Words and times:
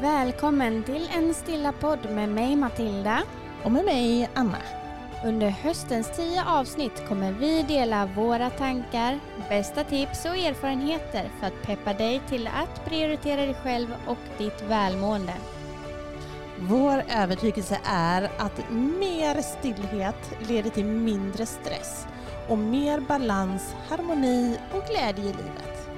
Välkommen 0.00 0.82
till 0.82 1.08
en 1.12 1.34
stilla 1.34 1.72
podd 1.72 2.10
med 2.10 2.28
mig 2.28 2.56
Matilda. 2.56 3.22
Och 3.62 3.72
med 3.72 3.84
mig, 3.84 4.30
Anna. 4.34 4.58
Under 5.24 5.48
höstens 5.48 6.16
tio 6.16 6.44
avsnitt 6.44 7.08
kommer 7.08 7.32
vi 7.32 7.62
dela 7.62 8.06
våra 8.06 8.50
tankar, 8.50 9.18
bästa 9.48 9.84
tips 9.84 10.24
och 10.24 10.36
erfarenheter 10.36 11.30
för 11.40 11.46
att 11.46 11.62
peppa 11.62 11.92
dig 11.92 12.20
till 12.28 12.46
att 12.46 12.84
prioritera 12.84 13.40
dig 13.40 13.54
själv 13.54 13.94
och 14.06 14.18
ditt 14.38 14.62
välmående. 14.62 15.34
Vår 16.58 17.02
övertygelse 17.08 17.80
är 17.84 18.22
att 18.38 18.70
mer 18.70 19.42
stillhet 19.42 20.48
leder 20.48 20.70
till 20.70 20.86
mindre 20.86 21.46
stress 21.46 22.06
och 22.48 22.58
mer 22.58 23.00
balans, 23.00 23.74
harmoni 23.88 24.58
och 24.72 24.82
glädje 24.90 25.24
i 25.24 25.32
livet. 25.32 25.88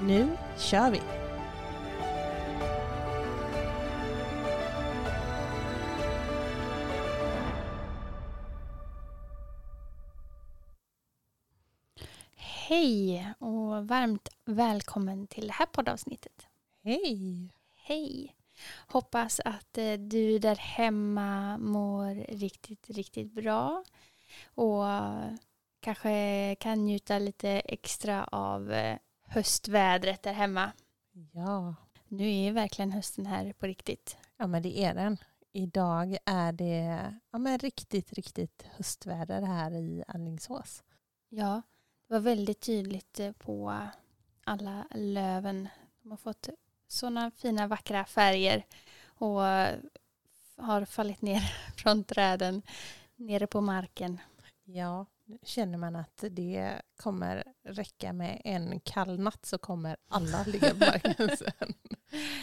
Nu 0.00 0.28
kör 0.56 0.90
vi! 0.90 1.25
Hej 12.76 13.32
och 13.38 13.88
varmt 13.88 14.28
välkommen 14.44 15.26
till 15.26 15.46
det 15.46 15.52
här 15.52 15.66
poddavsnittet. 15.66 16.46
Hej! 16.82 17.48
Hej! 17.74 18.36
Hoppas 18.88 19.40
att 19.44 19.78
eh, 19.78 19.92
du 19.92 20.38
där 20.38 20.56
hemma 20.56 21.58
mår 21.58 22.14
riktigt, 22.38 22.90
riktigt 22.90 23.32
bra 23.32 23.84
och 24.54 24.84
kanske 25.80 26.56
kan 26.60 26.84
njuta 26.84 27.18
lite 27.18 27.50
extra 27.50 28.24
av 28.24 28.72
eh, 28.72 28.98
höstvädret 29.22 30.22
där 30.22 30.32
hemma. 30.32 30.72
Ja. 31.32 31.74
Nu 32.08 32.32
är 32.32 32.52
verkligen 32.52 32.92
hösten 32.92 33.26
här 33.26 33.52
på 33.52 33.66
riktigt. 33.66 34.16
Ja 34.36 34.46
men 34.46 34.62
det 34.62 34.78
är 34.78 34.94
den. 34.94 35.16
Idag 35.52 36.16
är 36.24 36.52
det 36.52 37.14
ja, 37.30 37.38
men 37.38 37.58
riktigt, 37.58 38.12
riktigt 38.12 38.64
höstväder 38.76 39.42
här 39.42 39.70
i 39.72 40.04
Alingsås. 40.08 40.82
Ja, 41.28 41.62
det 42.08 42.14
var 42.14 42.20
väldigt 42.20 42.60
tydligt 42.60 43.20
eh, 43.20 43.32
på 43.32 43.80
alla 44.44 44.86
löven. 44.94 45.68
De 46.02 46.10
har 46.10 46.16
fått 46.16 46.48
sådana 46.88 47.30
fina 47.30 47.66
vackra 47.66 48.04
färger 48.04 48.66
och 49.04 49.40
har 50.56 50.84
fallit 50.84 51.22
ner 51.22 51.40
från 51.76 52.04
träden 52.04 52.62
nere 53.16 53.46
på 53.46 53.60
marken. 53.60 54.20
Ja, 54.64 55.06
nu 55.24 55.38
känner 55.42 55.78
man 55.78 55.96
att 55.96 56.24
det 56.30 56.82
kommer 56.96 57.44
räcka 57.62 58.12
med 58.12 58.40
en 58.44 58.80
kall 58.80 59.18
natt 59.18 59.46
så 59.46 59.58
kommer 59.58 59.96
alla 60.08 60.44
ligga 60.44 60.70
på 60.70 60.76
marken 60.76 61.14
sen. 61.36 61.74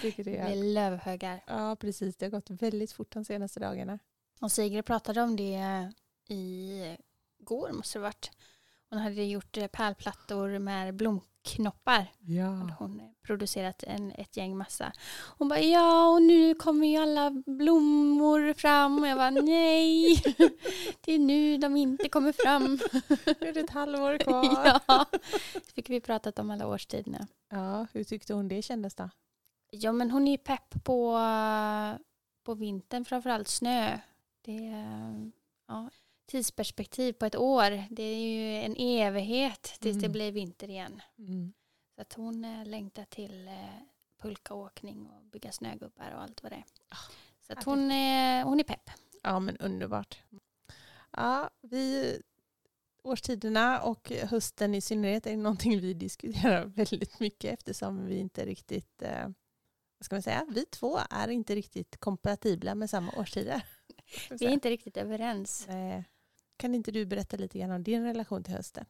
Tycker 0.01 0.23
det 0.23 0.31
Det 0.31 0.37
är 0.37 0.49
är, 0.51 0.73
lövhögar. 0.73 1.43
ja, 1.47 1.75
precis. 1.75 2.15
Det 2.15 2.25
har 2.25 2.31
gått 2.31 2.49
väldigt 2.49 2.91
fort 2.91 3.11
de 3.13 3.25
senaste 3.25 3.59
dagarna. 3.59 3.99
Och 4.41 4.51
Sigrid 4.51 4.85
pratade 4.85 5.21
om 5.21 5.35
det 5.35 5.91
i 6.27 6.97
går 7.39 7.71
måste 7.71 7.99
det 7.99 8.03
ha 8.03 8.07
varit. 8.09 8.31
Hon 8.93 9.01
hade 9.01 9.23
gjort 9.23 9.57
eh, 9.57 9.67
pärlplattor 9.67 10.59
med 10.59 10.95
blomknoppar. 10.95 12.11
Ja. 12.19 12.45
hade 12.45 12.73
hon 12.73 12.99
eh, 12.99 13.05
producerat 13.25 13.83
en, 13.83 14.11
ett 14.11 14.37
gäng 14.37 14.57
massa. 14.57 14.91
Hon 15.37 15.47
bara 15.47 15.59
ja 15.59 16.07
och 16.07 16.21
nu 16.21 16.55
kommer 16.55 16.87
ju 16.87 16.97
alla 16.97 17.31
blommor 17.45 18.53
fram 18.53 18.99
och 18.99 19.07
jag 19.07 19.17
bara 19.17 19.29
nej 19.29 20.21
det 21.01 21.13
är 21.13 21.19
nu 21.19 21.57
de 21.57 21.77
inte 21.77 22.09
kommer 22.09 22.31
fram. 22.31 22.63
Nu 23.41 23.47
är 23.47 23.53
det 23.53 23.59
ett 23.59 23.69
halvår 23.69 24.17
kvar. 24.23 24.79
ja. 24.87 25.05
Så 25.53 25.73
fick 25.75 25.89
vi 25.89 26.01
pratat 26.01 26.39
om 26.39 26.49
alla 26.49 26.67
årstiderna. 26.67 27.27
Ja, 27.49 27.87
hur 27.93 28.03
tyckte 28.03 28.33
hon 28.33 28.47
det 28.47 28.61
kändes 28.61 28.95
då? 28.95 29.09
Ja 29.71 29.91
men 29.91 30.11
hon 30.11 30.27
är 30.27 30.31
ju 30.31 30.37
pepp 30.37 30.83
på, 30.83 31.19
på 32.45 32.53
vintern 32.53 33.05
framförallt 33.05 33.47
snö. 33.47 33.99
Det 34.41 34.67
är 34.67 35.31
ja, 35.67 35.89
tidsperspektiv 36.37 37.13
på 37.13 37.25
ett 37.25 37.35
år. 37.35 37.83
Det 37.89 38.03
är 38.03 38.17
ju 38.17 38.55
en 38.57 38.75
evighet 38.77 39.61
tills 39.63 39.97
det 39.97 40.05
Mm. 40.05 40.11
blir 40.11 40.31
vinter 40.31 40.69
igen. 40.69 41.01
Mm. 41.17 41.53
Så 41.95 42.01
att 42.01 42.13
hon 42.13 42.45
eh, 42.45 42.65
längtar 42.65 43.05
till 43.05 43.47
eh, 43.47 43.53
pulkaåkning 44.21 45.05
och 45.09 45.23
bygga 45.23 45.51
snögubbar 45.51 46.11
och 46.15 46.21
allt 46.21 46.43
vad 46.43 46.51
det 46.51 46.55
är. 46.55 46.63
Ah, 46.89 46.97
Så 47.47 47.53
att 47.53 47.63
hon, 47.63 47.91
är, 47.91 48.43
hon 48.43 48.59
är 48.59 48.63
pepp. 48.63 48.89
Ja, 49.23 49.39
men 49.39 49.57
underbart. 49.57 50.21
Ja, 51.11 51.49
vi, 51.61 52.17
årstiderna 53.03 53.81
och 53.81 54.09
hösten 54.11 54.75
i 54.75 54.81
synnerhet 54.81 55.27
är 55.27 55.37
någonting 55.37 55.79
vi 55.79 55.93
diskuterar 55.93 56.65
väldigt 56.75 57.19
mycket 57.19 57.53
eftersom 57.53 58.05
vi 58.05 58.17
inte 58.17 58.45
riktigt, 58.45 59.01
eh, 59.01 59.27
vad 59.97 60.05
ska 60.05 60.15
man 60.15 60.21
säga, 60.23 60.45
vi 60.49 60.65
två 60.65 60.99
är 61.09 61.27
inte 61.27 61.55
riktigt 61.55 61.97
kompatibla 61.99 62.75
med 62.75 62.89
samma 62.89 63.11
årstider. 63.17 63.61
Vi 64.39 64.45
är 64.45 64.49
inte 64.49 64.69
riktigt 64.69 64.97
överens. 64.97 65.67
Eh, 65.67 66.01
Kan 66.63 66.75
inte 66.75 66.91
du 66.91 67.05
berätta 67.05 67.37
lite 67.37 67.59
grann 67.59 67.71
om 67.71 67.83
din 67.83 68.03
relation 68.03 68.43
till 68.43 68.53
hösten? 68.53 68.85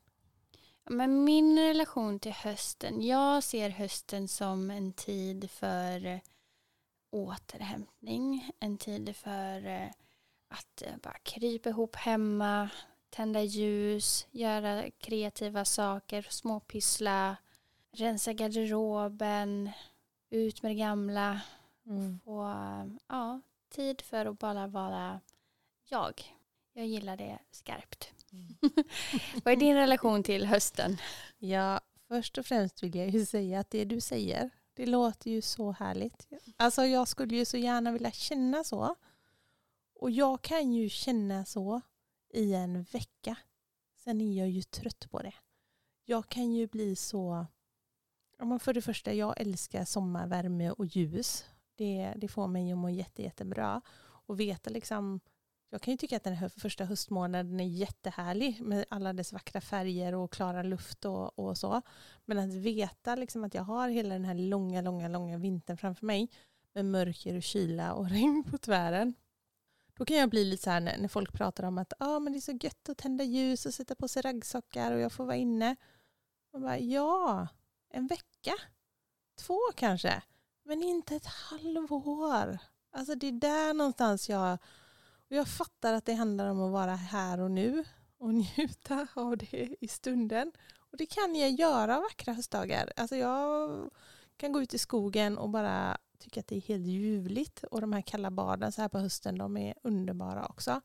Men 0.84 1.24
min 1.24 1.60
relation 1.60 2.20
till 2.20 2.32
hösten, 2.32 3.02
jag 3.02 3.44
ser 3.44 3.70
hösten 3.70 4.28
som 4.28 4.72
en 4.72 4.94
tid 4.94 5.52
för 5.52 6.06
eh, 6.06 6.20
återhämtning, 7.10 8.52
en 8.60 8.78
tid 8.78 9.16
för 9.16 9.66
eh, 9.66 9.88
att 10.48 10.82
eh, 10.82 10.98
bara 11.04 11.18
krypa 11.24 11.70
ihop 11.70 11.96
hemma, 11.96 12.70
tända 13.10 13.42
ljus, 13.42 14.28
göra 14.32 14.90
kreativa 14.98 15.66
saker, 15.66 16.28
småpyssla, 16.30 17.36
rensa 17.92 18.34
garderoben, 18.34 19.70
ut 20.30 20.64
med 20.64 20.72
det 20.72 20.76
gamla, 20.76 21.42
och 22.24 22.46
ja, 23.08 23.42
tid 23.70 24.02
för 24.02 24.26
att 24.26 24.40
bara 24.40 24.68
vara 24.68 25.20
jag. 25.86 26.34
Jag 26.74 26.86
gillar 26.86 27.18
det 27.18 27.40
skarpt. 27.52 28.12
Vad 29.44 29.54
är 29.54 29.56
din 29.56 29.76
relation 29.76 30.24
till 30.24 30.46
hösten? 30.46 30.98
Ja, 31.38 31.82
först 32.08 32.38
och 32.38 32.46
främst 32.46 32.84
vill 32.84 32.96
jag 32.96 33.10
ju 33.10 33.26
säga 33.26 33.60
att 33.60 33.70
det 33.70 33.86
du 33.86 34.02
säger, 34.02 34.50
det 34.74 34.86
låter 34.86 35.32
ju 35.32 35.42
så 35.42 35.72
härligt. 35.72 36.28
Alltså 36.58 36.86
jag 36.86 37.08
skulle 37.08 37.36
ju 37.36 37.46
så 37.46 37.58
gärna 37.58 37.92
vilja 37.92 38.12
känna 38.12 38.64
så. 38.64 38.96
Och 39.96 40.12
jag 40.12 40.42
kan 40.42 40.74
ju 40.74 40.90
känna 40.90 41.46
så 41.46 41.82
i 42.34 42.54
en 42.54 42.84
vecka. 42.84 43.38
Sen 43.96 44.22
är 44.22 44.40
jag 44.40 44.50
ju 44.50 44.62
trött 44.62 45.12
på 45.12 45.22
det. 45.22 45.34
Jag 46.06 46.30
kan 46.30 46.54
ju 46.54 46.68
bli 46.68 46.96
så... 46.96 47.46
För 48.60 48.74
det 48.74 48.82
första, 48.82 49.14
jag 49.14 49.42
älskar 49.42 49.86
sommarvärme 49.86 50.72
och 50.72 50.86
ljus. 50.86 51.46
Det, 51.76 52.14
det 52.18 52.28
får 52.28 52.48
mig 52.48 52.72
att 52.72 52.78
må 52.78 52.90
jätte, 52.90 53.22
jättebra. 53.22 53.82
Och 54.02 54.40
veta 54.40 54.70
liksom... 54.70 55.20
Jag 55.74 55.82
kan 55.82 55.92
ju 55.92 55.98
tycka 55.98 56.18
att 56.18 56.24
den 56.24 56.36
här 56.36 56.50
första 56.50 56.86
höstmånaden 56.86 57.60
är 57.60 57.68
jättehärlig 57.68 58.62
med 58.62 58.86
alla 58.90 59.14
dess 59.14 59.34
vackra 59.34 59.62
färger 59.62 60.16
och 60.16 60.32
klara 60.32 60.64
luft 60.64 61.06
och, 61.06 61.40
och 61.40 61.58
så. 61.58 61.82
Men 62.26 62.38
att 62.38 62.54
veta 62.54 63.16
liksom 63.16 63.44
att 63.44 63.54
jag 63.54 63.64
har 63.64 63.90
hela 63.90 64.14
den 64.14 64.26
här 64.26 64.36
långa, 64.36 64.82
långa, 64.82 65.08
långa 65.08 65.38
vintern 65.38 65.78
framför 65.78 66.06
mig 66.06 66.30
med 66.74 66.86
mörker 66.86 67.38
och 67.38 67.44
kyla 67.44 67.94
och 67.94 68.10
regn 68.10 68.44
på 68.44 68.58
tvären. 68.58 69.14
Då 69.98 70.06
kan 70.06 70.18
jag 70.18 70.30
bli 70.30 70.44
lite 70.44 70.64
så 70.64 70.70
här 70.70 70.80
när, 70.80 70.98
när 70.98 71.08
folk 71.08 71.34
pratar 71.34 71.64
om 71.64 71.78
att 71.78 71.94
ah, 72.00 72.20
men 72.20 72.34
det 72.34 72.40
är 72.40 72.42
så 72.42 72.60
gött 72.62 72.90
att 72.90 72.98
tända 72.98 73.24
ljus 73.24 73.66
och 73.66 73.74
sätta 73.74 73.96
på 73.96 74.08
sig 74.08 74.22
raggsockar 74.22 74.92
och 74.92 75.00
jag 75.00 75.12
får 75.12 75.26
vara 75.26 75.36
inne. 75.36 75.76
Och 76.52 76.62
bara, 76.62 76.80
ja, 76.80 77.48
en 77.90 78.08
vecka, 78.08 78.54
två 79.40 79.60
kanske, 79.76 80.24
men 80.64 80.84
inte 80.84 81.16
ett 81.16 81.26
halvår. 81.26 82.58
Alltså 82.92 83.16
det 83.16 83.28
är 83.28 83.32
där 83.32 83.74
någonstans 83.74 84.30
jag... 84.30 84.58
Och 85.30 85.36
jag 85.36 85.48
fattar 85.48 85.94
att 85.94 86.06
det 86.06 86.14
handlar 86.14 86.50
om 86.50 86.62
att 86.62 86.72
vara 86.72 86.96
här 86.96 87.40
och 87.40 87.52
nu 87.52 87.84
och 88.18 88.34
njuta 88.58 89.08
av 89.14 89.38
det 89.38 89.76
i 89.82 89.88
stunden. 89.88 90.52
Och 90.92 90.98
det 90.98 91.06
kan 91.06 91.36
jag 91.36 91.52
göra 91.52 92.00
vackra 92.00 92.34
höstdagar. 92.34 92.94
Alltså 92.96 93.16
jag 93.16 93.70
kan 94.38 94.52
gå 94.52 94.62
ut 94.62 94.74
i 94.74 94.78
skogen 94.78 95.38
och 95.38 95.50
bara 95.50 95.98
tycka 96.20 96.40
att 96.40 96.48
det 96.48 96.56
är 96.56 96.62
helt 96.62 96.88
ljuvligt. 96.88 97.64
Och 97.64 97.82
de 97.82 97.94
här 97.94 98.02
kalla 98.02 98.32
baden 98.32 98.72
så 98.72 98.82
här 98.82 98.90
på 98.90 99.00
hösten, 99.00 99.38
de 99.38 99.58
är 99.58 99.74
underbara 99.84 100.46
också. 100.46 100.82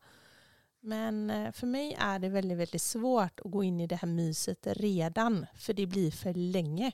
Men 0.79 1.29
eh, 1.29 1.51
för 1.51 1.67
mig 1.67 1.95
är 1.99 2.19
det 2.19 2.29
väldigt, 2.29 2.57
väldigt 2.57 2.81
svårt 2.81 3.39
att 3.39 3.51
gå 3.51 3.63
in 3.63 3.79
i 3.79 3.87
det 3.87 3.95
här 3.95 4.07
myset 4.07 4.67
redan. 4.67 5.45
För 5.55 5.73
det 5.73 5.85
blir 5.85 6.11
för 6.11 6.33
länge. 6.33 6.91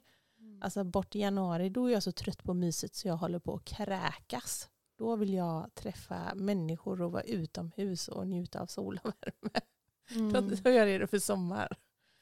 Alltså 0.61 0.83
bort 0.83 1.15
i 1.15 1.19
januari, 1.19 1.69
då 1.69 1.85
är 1.85 1.93
jag 1.93 2.03
så 2.03 2.11
trött 2.11 2.43
på 2.43 2.53
myset 2.53 2.95
så 2.95 3.07
jag 3.07 3.17
håller 3.17 3.39
på 3.39 3.55
att 3.55 3.65
kräkas. 3.65 4.69
Då 4.97 5.15
vill 5.15 5.33
jag 5.33 5.75
träffa 5.75 6.35
människor 6.35 7.01
och 7.01 7.11
vara 7.11 7.23
utomhus 7.23 8.07
och 8.07 8.27
njuta 8.27 8.61
av 8.61 8.65
sol 8.65 8.99
och 9.03 9.11
värme. 9.21 9.59
Mm. 10.11 10.57
Så 10.57 10.61
jag 10.69 10.75
är 10.75 10.85
redo 10.85 11.07
för 11.07 11.19
sommar. 11.19 11.77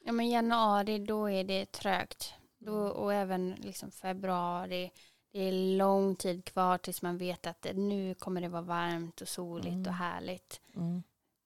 Ja, 0.05 0.11
men 0.11 0.29
januari 0.29 0.99
då 0.99 1.29
är 1.29 1.43
det 1.43 1.71
trögt. 1.71 2.33
Då, 2.57 2.75
och 2.87 3.13
även 3.13 3.51
liksom 3.51 3.91
februari. 3.91 4.91
Det 5.31 5.39
är 5.39 5.77
lång 5.77 6.15
tid 6.15 6.45
kvar 6.45 6.77
tills 6.77 7.01
man 7.01 7.17
vet 7.17 7.47
att 7.47 7.65
nu 7.75 8.15
kommer 8.15 8.41
det 8.41 8.47
vara 8.47 8.61
varmt 8.61 9.21
och 9.21 9.27
soligt 9.27 9.67
Mm. 9.67 9.87
och 9.87 9.93
härligt. 9.93 10.61
Mm. 10.75 11.03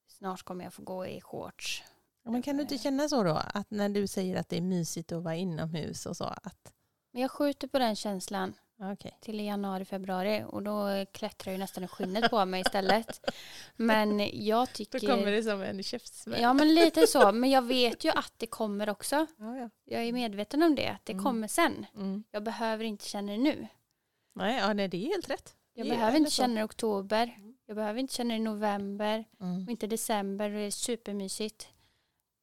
Snart 0.07 0.43
kommer 0.43 0.63
jag 0.63 0.73
få 0.73 0.81
gå 0.83 1.05
i 1.07 1.21
shorts. 1.21 1.83
Ja, 2.23 2.31
Men 2.31 2.41
kan 2.41 2.55
du 2.57 2.61
inte 2.61 2.77
känna 2.77 3.09
så 3.09 3.23
då? 3.23 3.41
Att 3.53 3.71
när 3.71 3.89
du 3.89 4.07
säger 4.07 4.35
att 4.39 4.49
det 4.49 4.57
är 4.57 4.61
mysigt 4.61 5.11
att 5.11 5.23
vara 5.23 5.35
inomhus 5.35 6.05
och 6.05 6.17
så. 6.17 6.23
Att, 6.23 6.73
Men 7.11 7.21
jag 7.21 7.31
skjuter 7.31 7.67
på 7.67 7.79
den 7.79 7.95
känslan. 7.95 8.53
Okej. 8.79 9.17
till 9.21 9.39
januari, 9.39 9.85
februari 9.85 10.43
och 10.47 10.63
då 10.63 11.05
klättrar 11.11 11.51
ju 11.53 11.59
nästan 11.59 11.87
skinnet 11.87 12.29
på 12.29 12.45
mig 12.45 12.61
istället. 12.61 13.29
Men 13.75 14.19
jag 14.45 14.67
Då 14.67 14.73
tycker... 14.73 14.99
kommer 14.99 15.31
det 15.31 15.43
som 15.43 15.61
en 15.61 15.83
käftsmäll. 15.83 16.41
Ja 16.41 16.53
men 16.53 16.75
lite 16.75 17.07
så, 17.07 17.31
men 17.31 17.49
jag 17.49 17.61
vet 17.61 18.03
ju 18.05 18.09
att 18.09 18.33
det 18.37 18.47
kommer 18.47 18.89
också. 18.89 19.15
Ja, 19.37 19.57
ja. 19.57 19.69
Jag 19.85 20.03
är 20.03 20.13
medveten 20.13 20.63
om 20.63 20.75
det, 20.75 20.87
att 20.87 21.05
det 21.05 21.13
Mm. 21.13 21.23
kommer 21.25 21.47
sen. 21.47 21.85
Mm. 21.95 22.23
Jag 22.31 22.43
behöver 22.43 22.85
inte 22.85 23.05
känna 23.09 23.31
det 23.31 23.37
nu. 23.37 23.67
Nej, 24.35 24.57
ja, 24.59 24.73
nej, 24.73 24.87
det 24.87 24.97
är 24.97 25.11
helt 25.11 25.29
rätt. 25.29 25.55
Jag 25.73 25.87
behöver 25.89 26.17
inte 26.17 26.31
känna 26.31 26.53
det 26.55 26.59
i 26.61 26.63
oktober. 26.63 27.37
Jag 27.65 27.75
behöver 27.75 27.99
inte 27.99 28.13
känna 28.13 28.29
det 28.33 28.35
i 28.37 28.39
november 28.39 29.25
Mm. 29.39 29.63
och 29.63 29.71
inte 29.71 29.87
december. 29.87 30.49
Det 30.49 30.59
är 30.59 30.71
supermysigt. 30.71 31.67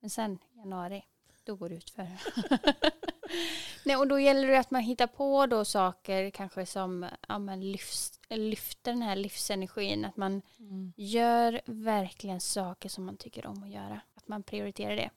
Men 0.00 0.10
sen 0.10 0.38
januari, 0.56 1.04
då 1.44 1.56
går 1.56 1.68
det 1.68 1.74
ut 1.74 1.90
för. 1.90 2.08
Nej, 3.84 3.96
och 3.96 4.08
då 4.08 4.20
gäller 4.20 4.48
det 4.48 4.58
att 4.58 4.70
man 4.70 4.82
hittar 4.82 5.06
på 5.06 5.46
då 5.46 5.64
saker 5.64 6.30
kanske 6.30 6.66
som 6.66 7.08
ja, 7.28 7.38
men 7.38 7.72
lyfts, 7.72 8.20
lyfter 8.28 8.92
den 8.92 9.02
här 9.02 9.16
livsenergin. 9.16 10.04
Att 10.04 10.16
man 10.16 10.42
Mm. 10.58 10.92
gör 10.96 11.60
verkligen 11.66 12.40
saker 12.40 12.88
som 12.88 13.04
man 13.04 13.16
tycker 13.16 13.46
om 13.46 13.62
att 13.62 13.70
göra. 13.70 14.00
Att 14.14 14.28
man 14.28 14.42
prioriterar 14.42 14.96
det. 14.96 15.10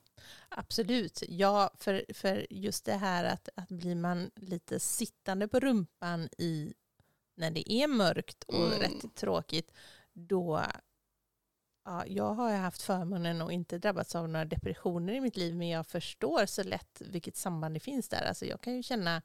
Absolut. 0.48 1.22
Ja, 1.28 1.70
för, 1.78 2.04
för 2.14 2.46
just 2.50 2.84
det 2.84 2.94
här 2.94 3.24
att, 3.24 3.48
att 3.56 3.68
blir 3.68 3.94
man 3.94 4.30
lite 4.36 4.80
sittande 4.80 5.48
på 5.48 5.60
rumpan 5.60 6.28
i 6.38 6.74
när 7.36 7.50
det 7.50 7.72
är 7.72 7.86
mörkt 7.88 8.42
och 8.42 8.54
Mm. 8.66 8.78
rätt 8.78 9.14
tråkigt, 9.14 9.72
då 10.12 10.62
Ja, 11.88 12.06
jag 12.06 12.34
har 12.34 12.56
haft 12.56 12.82
förmånen 12.82 13.42
och 13.42 13.52
inte 13.52 13.78
drabbats 13.78 14.16
av 14.16 14.28
några 14.28 14.44
depressioner 14.44 15.12
i 15.12 15.20
mitt 15.20 15.36
liv, 15.36 15.56
men 15.56 15.68
jag 15.68 15.86
förstår 15.86 16.46
så 16.46 16.62
lätt 16.62 17.02
vilket 17.04 17.36
samband 17.36 17.74
det 17.74 17.80
finns 17.80 18.08
där. 18.08 18.24
Alltså 18.28 18.44
jag 18.44 18.60
kan 18.60 18.76
ju 18.76 18.82
känna 18.82 19.22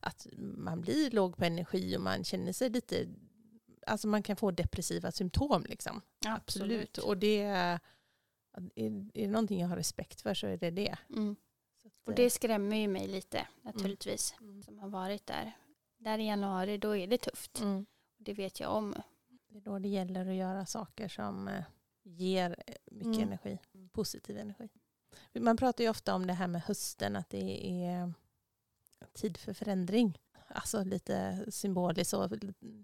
att 0.00 0.26
man 0.36 0.80
blir 0.80 1.10
låg 1.10 1.36
på 1.36 1.44
energi 1.44 1.96
och 1.96 2.00
man 2.00 2.24
känner 2.24 2.52
sig 2.52 2.70
lite, 2.70 3.06
alltså 3.86 4.08
man 4.08 4.22
kan 4.22 4.36
få 4.36 4.50
depressiva 4.50 5.12
symptom 5.12 5.64
liksom. 5.68 6.02
Absolut. 6.26 6.98
Och 6.98 7.16
det 7.16 7.40
är, 7.42 7.80
är 8.74 8.90
det 9.14 9.26
någonting 9.28 9.60
jag 9.60 9.68
har 9.68 9.76
respekt 9.76 10.20
för 10.20 10.34
så 10.34 10.46
är 10.46 10.56
det 10.56 10.70
det. 10.70 10.96
Mm. 11.10 11.36
Att, 11.84 12.08
Och 12.08 12.14
det 12.14 12.30
skrämmer 12.30 12.76
ju 12.76 12.88
mig 12.88 13.08
lite 13.08 13.46
naturligtvis. 13.62 14.34
Mm. 14.40 14.62
Som 14.62 14.78
har 14.78 14.88
varit 14.88 15.26
där. 15.26 15.52
Där 15.96 16.18
i 16.18 16.26
januari, 16.26 16.78
då 16.78 16.96
är 16.96 17.06
det 17.06 17.18
tufft. 17.18 17.60
mm. 17.60 17.86
Det 18.18 18.34
vet 18.34 18.60
jag 18.60 18.72
om. 18.72 18.94
Det 19.48 19.56
är 19.56 19.60
då 19.60 19.78
det 19.78 19.88
gäller 19.88 20.28
att 20.28 20.34
göra 20.34 20.66
saker 20.66 21.08
som 21.08 21.48
eh, 21.48 21.64
ger 22.08 22.56
eh, 22.66 22.74
mycket 22.90 23.06
Mm. 23.16 23.22
energi, 23.28 23.58
positiv 23.92 24.38
energi. 24.38 24.68
Man 25.34 25.56
pratar 25.56 25.84
ju 25.84 25.90
ofta 25.90 26.14
om 26.14 26.26
det 26.26 26.32
här 26.32 26.46
med 26.46 26.62
hösten, 26.62 27.16
att 27.16 27.30
det 27.30 27.66
är 27.84 28.12
tid 29.12 29.36
för 29.36 29.52
förändring. 29.52 30.18
Alltså 30.48 30.84
lite 30.84 31.44
symboliskt 31.50 32.10
så, 32.10 32.28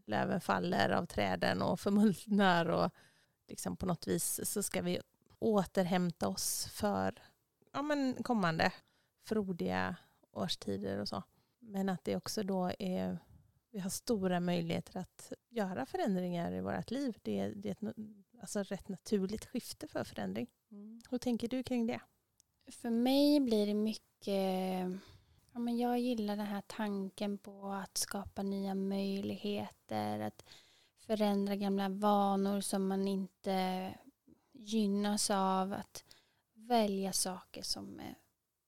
löven 0.07 0.41
faller 0.41 0.91
av 0.91 1.07
träden 1.07 1.63
och 1.63 1.81
förmultnar 1.81 2.67
och 2.67 2.91
liksom 3.49 3.77
på 3.77 3.87
något 3.87 4.07
vis 4.07 4.41
så 4.51 4.63
ska 4.63 4.83
vi 4.83 5.01
återhämta 5.39 6.29
oss 6.29 6.67
för 6.67 7.23
ja, 7.73 7.83
men 7.83 8.15
kommande 8.23 8.73
frodiga 9.27 9.97
årstider 10.33 10.99
och 10.99 11.09
så. 11.09 11.23
Men 11.59 11.89
att 11.89 12.05
det 12.05 12.17
också 12.17 12.43
då 12.43 12.73
är 12.79 13.19
vi 13.75 13.81
har 13.81 13.91
stora 13.91 14.41
möjligheter 14.41 15.01
att 15.01 15.33
göra 15.49 15.87
förändringar 15.87 16.53
i 16.53 16.61
vårt 16.61 16.91
liv. 16.91 17.19
Det 17.23 17.39
är, 17.39 17.53
det 17.55 17.69
är 17.69 17.73
ett 17.73 17.97
alltså 18.41 18.63
rätt 18.63 18.89
naturligt 18.89 19.45
skifte 19.45 19.89
för 19.89 20.05
förändring. 20.05 20.47
Hur 21.11 21.19
tänker 21.19 21.49
du 21.49 21.63
kring 21.63 21.87
det? 21.87 22.01
För 22.71 22.91
mig 22.91 23.41
blir 23.41 23.67
det 23.67 23.75
mycket... 23.75 25.01
Ja, 25.53 25.59
men 25.59 25.79
jag 25.79 25.99
gillar 25.99 26.37
den 26.37 26.47
här 26.47 26.63
tanken 26.67 27.39
på 27.39 27.73
att 27.73 27.99
skapa 27.99 28.43
nya 28.43 28.75
möjligheter. 28.75 30.21
Att 30.21 30.45
förändra 30.99 31.57
gamla 31.57 31.89
vanor 31.89 32.61
som 32.61 32.89
man 32.89 33.09
inte 33.09 33.95
gynnas 34.53 35.31
av. 35.31 35.73
Att 35.73 36.05
välja 36.53 37.13
saker 37.13 37.63
som, 37.63 38.01
eh, 38.01 38.15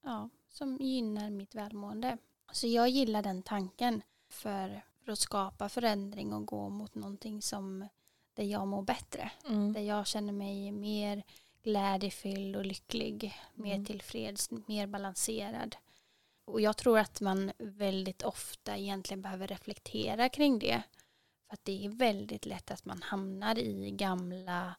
ja, 0.02 0.30
som 0.48 0.76
gynnar 0.76 1.30
mitt 1.30 1.54
välmående. 1.54 2.18
Så 2.52 2.66
jag 2.66 2.88
gillar 2.88 3.22
den 3.22 3.42
tanken 3.42 4.02
för, 4.28 4.82
för 5.06 5.12
att 5.12 5.18
skapa 5.18 5.68
förändring 5.68 6.32
och 6.32 6.46
gå 6.46 6.68
mot 6.68 6.94
någonting 6.94 7.42
som 7.42 7.88
där 8.34 8.44
jag 8.44 8.68
mår 8.68 8.82
bättre. 8.82 9.30
Där 9.74 9.80
jag 9.80 10.06
känner 10.06 10.32
mig 10.32 10.72
mer 10.72 11.22
glädjefylld 11.62 12.56
och 12.56 12.66
lycklig, 12.66 13.34
mer 13.54 13.74
Mm. 13.74 13.84
tillfreds, 13.84 14.50
mer 14.50 14.86
balanserad. 14.86 15.76
Och 16.44 16.60
jag 16.60 16.76
tror 16.76 16.98
att 16.98 17.20
man 17.20 17.52
väldigt 17.58 18.22
ofta 18.22 18.76
egentligen 18.76 19.22
behöver 19.22 19.46
reflektera 19.46 20.28
kring 20.28 20.58
det. 20.58 20.82
För 21.46 21.54
att 21.54 21.64
det 21.64 21.84
är 21.84 21.88
väldigt 21.88 22.46
lätt 22.46 22.70
att 22.70 22.84
man 22.84 23.02
hamnar 23.02 23.58
i 23.58 23.90
gamla, 23.90 24.74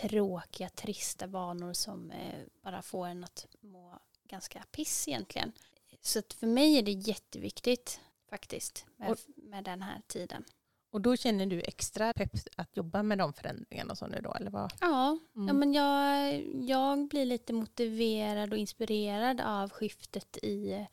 tråkiga, 0.00 0.68
trista 0.68 1.26
vanor 1.26 1.72
som 1.72 2.10
eh, 2.10 2.40
bara 2.62 2.82
får 2.82 3.06
en 3.06 3.24
att 3.24 3.46
må 3.60 3.98
ganska 4.28 4.64
piss 4.70 5.08
egentligen. 5.08 5.52
Så 6.00 6.18
att 6.18 6.32
för 6.32 6.46
mig 6.46 6.78
är 6.78 6.82
det 6.82 6.92
jätteviktigt 6.92 8.00
faktiskt 8.32 8.86
med, 8.96 9.10
Och- 9.10 9.18
med 9.36 9.64
den 9.64 9.82
här 9.82 10.00
tiden. 10.06 10.44
Och 10.90 11.00
då 11.00 11.16
känner 11.16 11.46
du 11.46 11.60
extra 11.60 12.12
pepp 12.12 12.30
att 12.56 12.76
jobba 12.76 13.02
med 13.02 13.18
de 13.18 13.32
förändringarna 13.32 13.96
så 13.96 14.06
nu 14.06 14.20
då? 14.22 14.34
Eller 14.34 14.50
vad? 14.50 14.72
Ja, 14.80 15.18
Mm. 15.36 15.48
Ja, 15.48 15.52
men 15.54 15.72
jag, 15.72 16.42
jag 16.68 17.08
blir 17.08 17.24
lite 17.24 17.52
motiverad 17.52 18.52
och 18.52 18.58
inspirerad 18.58 19.40
av 19.40 19.70
skiftet 19.70 20.36
i, 20.42 20.86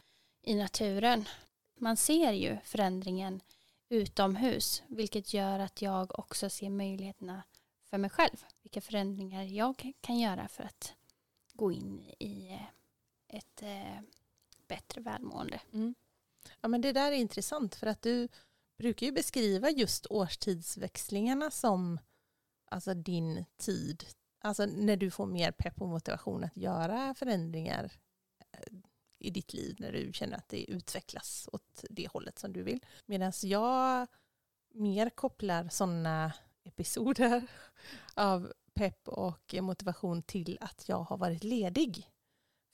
i 0.43 0.55
naturen. 0.55 1.25
Man 1.77 1.97
ser 1.97 2.31
ju 2.31 2.57
förändringen 2.63 3.41
utomhus, 3.89 4.83
vilket 4.87 5.33
gör 5.33 5.59
att 5.59 5.81
jag 5.81 6.19
också 6.19 6.49
ser 6.49 6.69
möjligheterna 6.69 7.43
för 7.89 7.97
mig 7.97 8.09
själv. 8.09 8.45
Vilka 8.61 8.81
förändringar 8.81 9.43
jag 9.43 9.93
kan 10.01 10.19
göra 10.19 10.47
för 10.47 10.63
att 10.63 10.93
gå 11.53 11.71
in 11.71 11.99
i 12.19 12.49
eh, 12.51 13.37
ett 13.37 13.61
eh, 13.61 14.01
bättre 14.67 15.01
välmående. 15.01 15.59
Ja, 16.61 16.67
men 16.67 16.81
det 16.81 16.91
där 16.91 17.11
är 17.11 17.15
intressant 17.15 17.75
för 17.75 17.87
att 17.87 18.01
du 18.01 18.27
brukar 18.77 19.05
ju 19.05 19.11
beskriva 19.11 19.69
just 19.69 20.05
årstidsväxlingarna 20.09 21.51
som 21.51 21.99
alltså 22.65 22.93
din 22.93 23.45
tid. 23.57 24.05
Alltså 24.41 24.65
när 24.65 24.97
du 24.97 25.11
får 25.11 25.25
mer 25.25 25.51
pepp 25.51 25.81
och 25.81 25.87
motivation 25.87 26.43
att 26.43 26.57
göra 26.57 27.13
förändringar 27.13 27.91
eh, 28.51 28.73
i 29.19 29.29
ditt 29.29 29.53
liv 29.53 29.75
när 29.79 29.91
du 29.91 30.13
känner 30.13 30.37
att 30.37 30.49
det 30.49 30.71
utvecklas 30.71 31.49
åt 31.51 31.85
det 31.89 32.07
hållet 32.07 32.39
som 32.39 32.53
du 32.53 32.63
vill. 32.63 32.85
Medan 33.05 33.33
jag 33.43 34.07
mer 34.73 35.09
kopplar 35.09 35.69
sådana 35.69 36.33
episoder 36.63 37.47
av 38.13 38.53
pepp 38.73 39.07
och 39.07 39.55
motivation 39.61 40.23
till 40.23 40.57
att 40.61 40.89
jag 40.89 41.03
har 41.03 41.17
varit 41.17 41.43
ledig. 41.43 42.09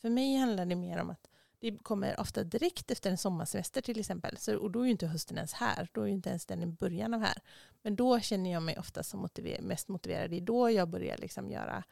För 0.01 0.09
mig 0.09 0.35
handlar 0.35 0.65
det 0.65 0.75
mer 0.75 1.01
om 1.01 1.09
att 1.09 1.29
det 1.71 1.83
kommer 1.83 2.19
ofta 2.19 2.43
direkt 2.43 2.91
efter 2.91 3.09
en 3.09 3.17
sommarsemester 3.17 3.81
till 3.81 3.99
exempel. 3.99 4.37
Så, 4.37 4.57
och 4.57 4.71
då 4.71 4.79
är 4.81 4.85
ju 4.85 4.91
inte 4.91 5.07
hösten 5.07 5.37
ens 5.37 5.53
här. 5.53 5.89
Då 5.91 6.01
är 6.01 6.05
ju 6.05 6.11
inte 6.11 6.29
ens 6.29 6.45
den 6.45 6.63
i 6.63 6.65
början 6.65 7.13
av 7.13 7.21
här. 7.21 7.37
Men 7.81 7.95
då 7.95 8.19
känner 8.19 8.51
jag 8.51 8.63
mig 8.63 8.79
ofta 8.79 9.03
som 9.03 9.19
motiver 9.19 9.61
mest 9.61 9.87
motiverad. 9.87 10.29
Det 10.29 10.37
är 10.37 10.41
då 10.41 10.69
jag 10.69 10.89
börjar 10.89 11.17
liksom 11.17 11.51
göra 11.51 11.83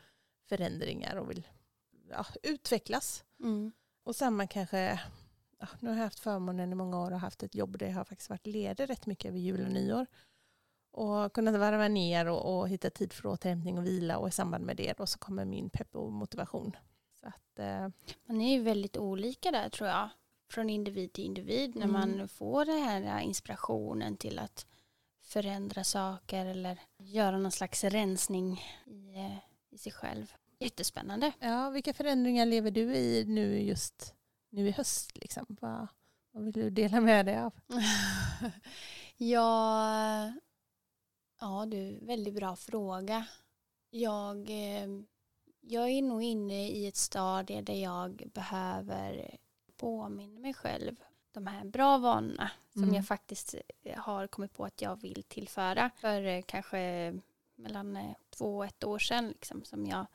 förändringar 0.50 1.16
och 1.16 1.30
vill 1.30 1.48
ja, 2.10 2.26
utvecklas. 2.44 3.24
Och 4.04 4.16
samma 4.16 4.48
kanske, 4.48 5.00
ja, 5.60 5.68
nu 5.80 5.90
har 5.90 5.98
jag 5.98 6.04
haft 6.04 6.20
förmånen 6.20 6.72
i 6.72 6.76
många 6.76 7.00
år 7.00 7.12
och 7.12 7.20
haft 7.20 7.44
ett 7.44 7.56
jobb 7.56 7.78
där 7.78 7.88
jag 7.88 7.94
har 7.94 8.04
faktiskt 8.04 8.30
varit 8.30 8.48
ledig 8.48 8.90
rätt 8.90 9.06
mycket 9.06 9.30
över 9.30 9.40
jul 9.40 9.66
och 9.66 9.72
nyår. 9.72 10.06
Och 10.92 11.34
kunnat 11.34 11.56
varva 11.56 11.88
ner 11.88 12.28
och, 12.28 12.60
och 12.60 12.70
hitta 12.70 12.90
tid 12.90 13.14
för 13.14 13.26
återhämtning 13.30 13.78
och 13.78 13.86
vila 13.86 14.18
och 14.18 14.28
i 14.28 14.32
samband 14.32 14.66
med 14.66 14.78
det 14.78 14.94
då 14.98 15.06
så 15.06 15.20
kommer 15.20 15.46
min 15.46 15.70
pepp 15.70 15.96
och 15.96 16.12
motivation. 16.12 16.76
Så 17.24 17.28
att, 17.30 17.60
eh, 17.60 17.88
Man 18.26 18.42
är 18.42 18.54
ju 18.58 18.64
väldigt 18.64 18.98
olika 18.98 19.52
där 19.52 19.70
tror 19.70 19.90
jag. 19.90 20.10
Från 20.50 20.70
individ 20.70 21.14
till 21.14 21.24
individ. 21.26 21.76
När 21.76 21.86
Mm. 21.86 22.18
man 22.18 22.28
får 22.28 22.66
den 22.66 22.84
här 22.84 23.20
inspirationen 23.22 24.18
till 24.18 24.40
att 24.40 24.66
förändra 25.22 25.84
saker 25.84 26.46
eller 26.46 26.80
göra 26.98 27.38
någon 27.38 27.52
slags 27.52 27.84
rensning 27.84 28.62
i, 28.86 29.16
eh, 29.16 29.38
i 29.70 29.78
sig 29.78 29.92
själv. 29.92 30.34
Jättespännande. 30.60 31.32
Ja, 31.40 31.70
vilka 31.70 31.94
förändringar 31.94 32.46
lever 32.46 32.72
du 32.72 32.96
i 32.96 33.26
nu 33.28 33.62
just 33.62 34.16
nu 34.50 34.68
i 34.68 34.72
höst? 34.72 35.18
Liksom? 35.18 35.46
Vad, 35.50 35.88
vad 36.32 36.44
vill 36.44 36.54
du 36.54 36.70
dela 36.70 37.02
med 37.02 37.26
dig 37.26 37.38
av? 37.38 37.54
ja, 39.18 40.34
ja 41.40 41.66
du, 41.66 42.00
väldigt 42.02 42.34
bra 42.34 42.56
fråga. 42.56 43.26
Jag, 43.90 44.50
eh, 44.50 44.88
jag 45.66 45.90
är 45.90 46.02
nog 46.02 46.24
inne 46.24 46.70
i 46.70 46.88
ett 46.88 46.96
stadie 46.96 47.62
där 47.62 47.74
jag 47.84 48.30
behöver 48.34 49.38
påminna 49.78 50.40
mig 50.40 50.54
själv 50.54 50.96
de 51.32 51.48
här 51.48 51.66
bra 51.66 51.98
vanorna 51.98 52.52
som 52.74 52.84
Mm. 52.84 52.96
jag 52.96 53.08
faktiskt 53.08 53.56
eh, 53.84 54.00
har 54.00 54.28
kommit 54.28 54.54
på 54.54 54.66
att 54.66 54.82
jag 54.82 55.02
vill 55.02 55.24
tillföra 55.24 55.92
för 55.96 56.26
eh, 56.26 56.42
kanske 56.42 57.14
mellan 57.56 57.96
eh, 57.98 58.16
två 58.30 58.58
och 58.58 58.66
ett 58.66 58.84
år 58.84 59.00
sedan 59.00 59.28
liksom, 59.28 59.64
som 59.64 59.86
jag 59.86 60.06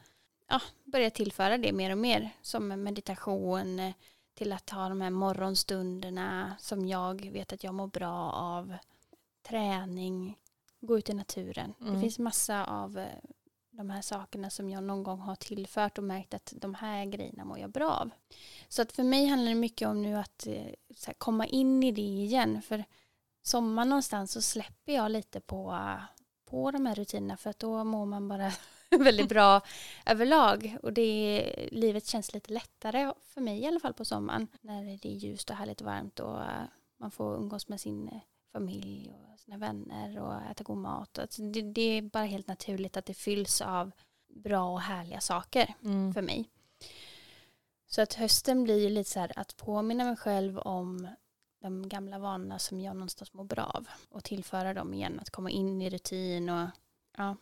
ja, 0.48 0.60
började 0.84 1.10
tillföra 1.10 1.58
det 1.58 1.72
mer 1.72 1.90
och 1.92 1.98
mer 1.98 2.30
som 2.42 2.68
meditation, 2.68 3.92
till 4.34 4.52
att 4.52 4.66
ta 4.66 4.88
de 4.88 5.00
här 5.00 5.10
morgonstunderna 5.10 6.56
som 6.58 6.86
jag 6.86 7.30
vet 7.32 7.52
att 7.52 7.64
jag 7.64 7.74
mår 7.74 7.86
bra 7.86 8.32
av. 8.32 8.76
Träning, 9.42 10.38
gå 10.80 10.98
ut 10.98 11.10
i 11.10 11.14
naturen. 11.14 11.74
Mm. 11.80 11.94
Det 11.94 12.00
finns 12.00 12.18
massa 12.18 12.64
av 12.64 13.06
de 13.78 13.90
här 13.90 14.02
sakerna 14.02 14.50
som 14.50 14.70
jag 14.70 14.84
någon 14.84 15.02
gång 15.02 15.20
har 15.20 15.34
tillfört 15.34 15.98
och 15.98 16.04
märkt 16.04 16.34
att 16.34 16.52
de 16.56 16.74
här 16.74 17.04
grejerna 17.04 17.44
mår 17.44 17.58
jag 17.58 17.70
bra 17.70 17.90
av. 17.90 18.10
Så 18.68 18.82
att 18.82 18.92
för 18.92 19.02
mig 19.02 19.26
handlar 19.26 19.48
det 19.48 19.54
mycket 19.54 19.88
om 19.88 20.02
nu 20.02 20.16
att 20.16 20.46
eh, 20.46 20.66
så 20.96 21.06
här, 21.06 21.14
komma 21.14 21.46
in 21.46 21.82
i 21.82 21.92
det 21.92 22.02
igen. 22.02 22.62
För 22.62 22.84
sommar 23.42 23.84
någonstans 23.84 24.32
så 24.32 24.42
släpper 24.42 24.92
jag 24.92 25.10
lite 25.10 25.40
på, 25.40 25.78
på 26.44 26.70
de 26.70 26.86
här 26.86 26.94
rutinerna 26.94 27.36
för 27.36 27.50
att 27.50 27.58
då 27.58 27.84
mår 27.84 28.06
man 28.06 28.28
bara 28.28 28.52
väldigt 28.90 29.28
bra 29.28 29.60
överlag. 30.06 30.76
Och 30.82 30.92
det, 30.92 31.68
livet 31.72 32.06
känns 32.06 32.34
lite 32.34 32.52
lättare 32.52 33.12
för 33.20 33.40
mig 33.40 33.60
i 33.60 33.66
alla 33.66 33.80
fall 33.80 33.94
på 33.94 34.04
sommaren. 34.04 34.48
När 34.60 34.98
det 34.98 35.08
är 35.08 35.16
ljust 35.16 35.50
och 35.50 35.56
härligt 35.56 35.80
och 35.80 35.86
varmt 35.86 36.20
och 36.20 36.42
eh, 36.42 36.64
man 36.96 37.10
får 37.10 37.36
umgås 37.36 37.68
med 37.68 37.80
sin 37.80 38.08
eh, 38.08 38.20
familj 38.60 39.12
och 39.32 39.40
sina 39.40 39.56
vänner 39.58 40.18
och 40.20 40.42
äta 40.42 40.64
god 40.64 40.78
mat. 40.78 41.18
Alltså 41.18 41.42
det, 41.42 41.62
det 41.62 41.80
är 41.98 42.02
bara 42.02 42.24
helt 42.24 42.46
naturligt 42.48 42.96
att 42.96 43.06
det 43.06 43.14
fylls 43.14 43.60
av 43.60 43.90
bra 44.28 44.70
och 44.72 44.80
härliga 44.80 45.20
saker 45.20 45.74
Mm. 45.84 46.14
för 46.14 46.22
mig. 46.22 46.50
Så 47.86 48.02
att 48.02 48.14
hösten 48.14 48.64
blir 48.64 48.80
ju 48.82 48.88
lite 48.90 49.10
så 49.10 49.20
här 49.20 49.32
att 49.38 49.56
påminna 49.56 50.04
mig 50.04 50.16
själv 50.16 50.58
om 50.58 51.08
de 51.60 51.88
gamla 51.88 52.18
vanorna 52.18 52.58
som 52.58 52.80
jag 52.80 52.96
någonstans 52.96 53.32
mår 53.32 53.44
bra 53.44 53.64
av 53.64 53.88
och 54.08 54.24
tillföra 54.24 54.74
dem 54.74 54.94
igen, 54.94 55.18
att 55.20 55.30
komma 55.30 55.50
in 55.50 55.82
i 55.82 55.90
rutin 55.90 56.48
och 56.48 56.68
ja, 57.16 57.36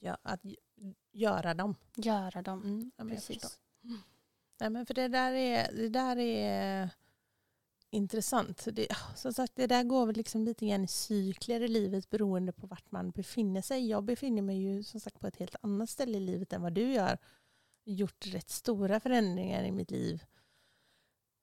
Ja, 0.00 0.18
att 0.22 0.40
göra 1.12 1.54
dem. 1.54 1.74
göra 1.96 2.42
dem. 2.42 2.62
Mm. 2.62 2.90
Ja. 2.96 3.04
Precis. 3.04 3.58
Nej, 4.60 4.70
men 4.70 4.86
för 4.86 4.94
det 4.94 5.08
där 5.08 5.32
är, 5.32 5.72
det 5.72 5.88
där 5.88 6.16
är 6.18 6.90
intressant. 7.90 8.68
Det, 8.72 8.88
som 9.16 9.32
sagt, 9.32 9.56
det 9.56 9.66
där 9.66 9.82
går 9.82 10.06
väl 10.06 10.16
liksom 10.16 10.44
lite 10.44 10.66
grann 10.66 10.84
i 10.84 10.88
cykler 10.88 11.60
i 11.60 11.68
livet 11.68 12.10
beroende 12.10 12.52
på 12.52 12.66
vart 12.66 12.90
man 12.90 13.10
befinner 13.10 13.62
sig. 13.62 13.88
Jag 13.88 14.04
befinner 14.04 14.42
mig 14.42 14.58
ju 14.58 14.82
som 14.82 15.00
sagt 15.00 15.20
på 15.20 15.26
ett 15.26 15.36
helt 15.36 15.56
annat 15.60 15.90
ställe 15.90 16.18
i 16.18 16.20
livet 16.20 16.52
än 16.52 16.62
vad 16.62 16.72
du 16.72 16.92
gör. 16.92 17.18
Gjort 17.84 18.26
rätt 18.26 18.50
stora 18.50 19.00
förändringar 19.00 19.64
i 19.64 19.72
mitt 19.72 19.90
liv 19.90 20.24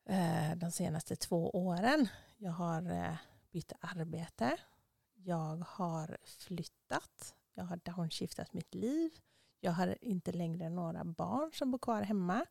eh, 0.09 0.55
de 0.55 0.71
senaste 0.71 1.15
två 1.15 1.49
åren. 1.49 2.07
Jag 2.37 2.51
har 2.51 2.91
eh, 2.91 3.15
bytt 3.51 3.73
arbete. 3.79 4.57
Jag 5.13 5.65
har 5.67 6.17
flyttat. 6.23 7.35
Jag 7.53 7.63
har 7.63 7.77
downshiftat 7.83 8.53
mitt 8.53 8.73
liv. 8.75 9.11
Jag 9.59 9.71
har 9.71 9.97
inte 10.01 10.31
längre 10.31 10.69
några 10.69 11.03
barn 11.03 11.51
som 11.53 11.71
bor 11.71 11.79
kvar 11.79 12.01
hemma. 12.01 12.45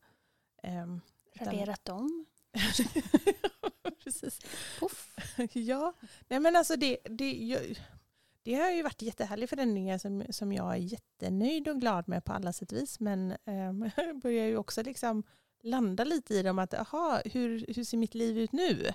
Ehm, 0.62 1.00
Raderat 1.34 1.84
dem. 1.84 2.26
Precis. 4.04 4.40
Puff. 4.80 5.10
Ja, 5.52 5.92
nej 6.28 6.40
men 6.40 6.56
alltså 6.56 6.76
det, 6.76 6.98
det, 7.04 7.32
jag, 7.32 7.78
det 8.42 8.54
har 8.54 8.70
ju 8.70 8.82
varit 8.82 9.02
jättehärliga 9.02 9.46
förändringar 9.46 9.98
som, 9.98 10.24
som 10.30 10.52
jag 10.52 10.72
är 10.72 10.76
jättenöjd 10.76 11.68
och 11.68 11.80
glad 11.80 12.08
med 12.08 12.24
på 12.24 12.32
alla 12.32 12.52
sätt 12.52 12.72
och 12.72 12.78
vis. 12.78 13.00
Men 13.00 13.34
um, 13.44 13.90
börjar 14.22 14.46
ju 14.46 14.56
också 14.56 14.82
liksom 14.82 15.22
landa 15.62 16.04
lite 16.04 16.34
i 16.34 16.42
dem 16.42 16.58
att 16.58 16.74
aha, 16.74 17.20
hur, 17.24 17.66
hur 17.74 17.84
ser 17.84 17.96
mitt 17.96 18.14
liv 18.14 18.38
ut 18.38 18.52
nu? 18.52 18.92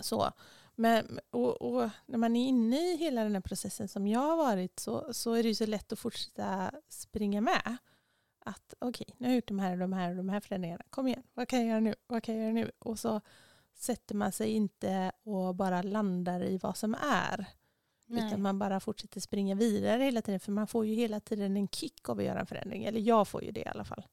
Så. 0.00 0.32
Men, 0.74 1.20
och, 1.30 1.62
och 1.62 1.90
när 2.06 2.18
man 2.18 2.36
är 2.36 2.48
inne 2.48 2.92
i 2.92 2.96
hela 2.96 3.22
den 3.22 3.34
här 3.34 3.40
processen 3.40 3.88
som 3.88 4.06
jag 4.06 4.20
har 4.20 4.36
varit 4.36 4.78
så, 4.78 5.12
så 5.12 5.32
är 5.32 5.42
det 5.42 5.48
ju 5.48 5.54
så 5.54 5.66
lätt 5.66 5.92
att 5.92 5.98
fortsätta 5.98 6.70
springa 6.88 7.40
med. 7.40 7.76
Att 8.44 8.74
okej, 8.78 9.06
nu 9.18 9.26
har 9.26 9.30
jag 9.30 9.36
gjort 9.36 9.48
de 9.48 9.58
här 9.58 9.72
och 9.72 9.78
de 9.78 9.92
här 9.92 10.10
och 10.10 10.16
de 10.16 10.28
här 10.28 10.40
förändringarna. 10.40 10.84
Kom 10.90 11.06
igen, 11.06 11.22
vad 11.34 11.48
kan 11.48 11.58
jag 11.58 11.68
göra 11.68 11.80
nu? 11.80 11.94
Vad 12.06 12.22
kan 12.22 12.34
jag 12.34 12.44
göra 12.44 12.54
nu? 12.54 12.70
Och 12.78 12.98
så 12.98 13.20
sätter 13.74 14.14
man 14.14 14.32
sig 14.32 14.50
inte 14.50 15.12
och 15.22 15.54
bara 15.54 15.82
landar 15.82 16.44
i 16.44 16.58
vad 16.58 16.76
som 16.76 16.94
är. 16.94 17.46
Nej. 18.06 18.26
Utan 18.26 18.42
man 18.42 18.58
bara 18.58 18.80
fortsätter 18.80 19.20
springa 19.20 19.54
vidare 19.54 20.02
hela 20.02 20.22
tiden. 20.22 20.40
För 20.40 20.52
man 20.52 20.66
får 20.66 20.86
ju 20.86 20.94
hela 20.94 21.20
tiden 21.20 21.56
en 21.56 21.68
kick 21.68 22.08
av 22.08 22.18
att 22.18 22.24
göra 22.24 22.40
en 22.40 22.46
förändring. 22.46 22.84
Eller 22.84 23.00
jag 23.00 23.28
får 23.28 23.44
ju 23.44 23.50
det 23.50 23.60
i 23.60 23.66
alla 23.66 23.84
fall. 23.84 24.06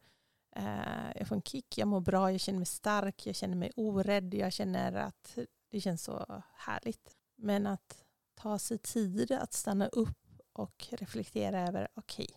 Eh, 0.55 1.11
jag 1.15 1.27
får 1.27 1.35
en 1.35 1.41
kick, 1.41 1.77
jag 1.77 1.87
mår 1.87 2.01
bra, 2.01 2.31
jag 2.31 2.39
känner 2.39 2.59
mig 2.59 2.65
stark, 2.65 3.25
jag 3.25 3.35
känner 3.35 3.55
mig 3.55 3.71
orädd. 3.75 4.33
Jag 4.33 4.53
känner 4.53 4.93
att 4.93 5.37
det 5.71 5.81
känns 5.81 6.03
så 6.03 6.41
härligt. 6.53 7.17
Men 7.35 7.67
att 7.67 8.03
ta 8.35 8.59
sig 8.59 8.77
tid 8.77 9.31
att 9.31 9.53
stanna 9.53 9.87
upp 9.87 10.41
och 10.53 10.87
reflektera 10.89 11.67
över 11.67 11.87
okej, 11.93 12.29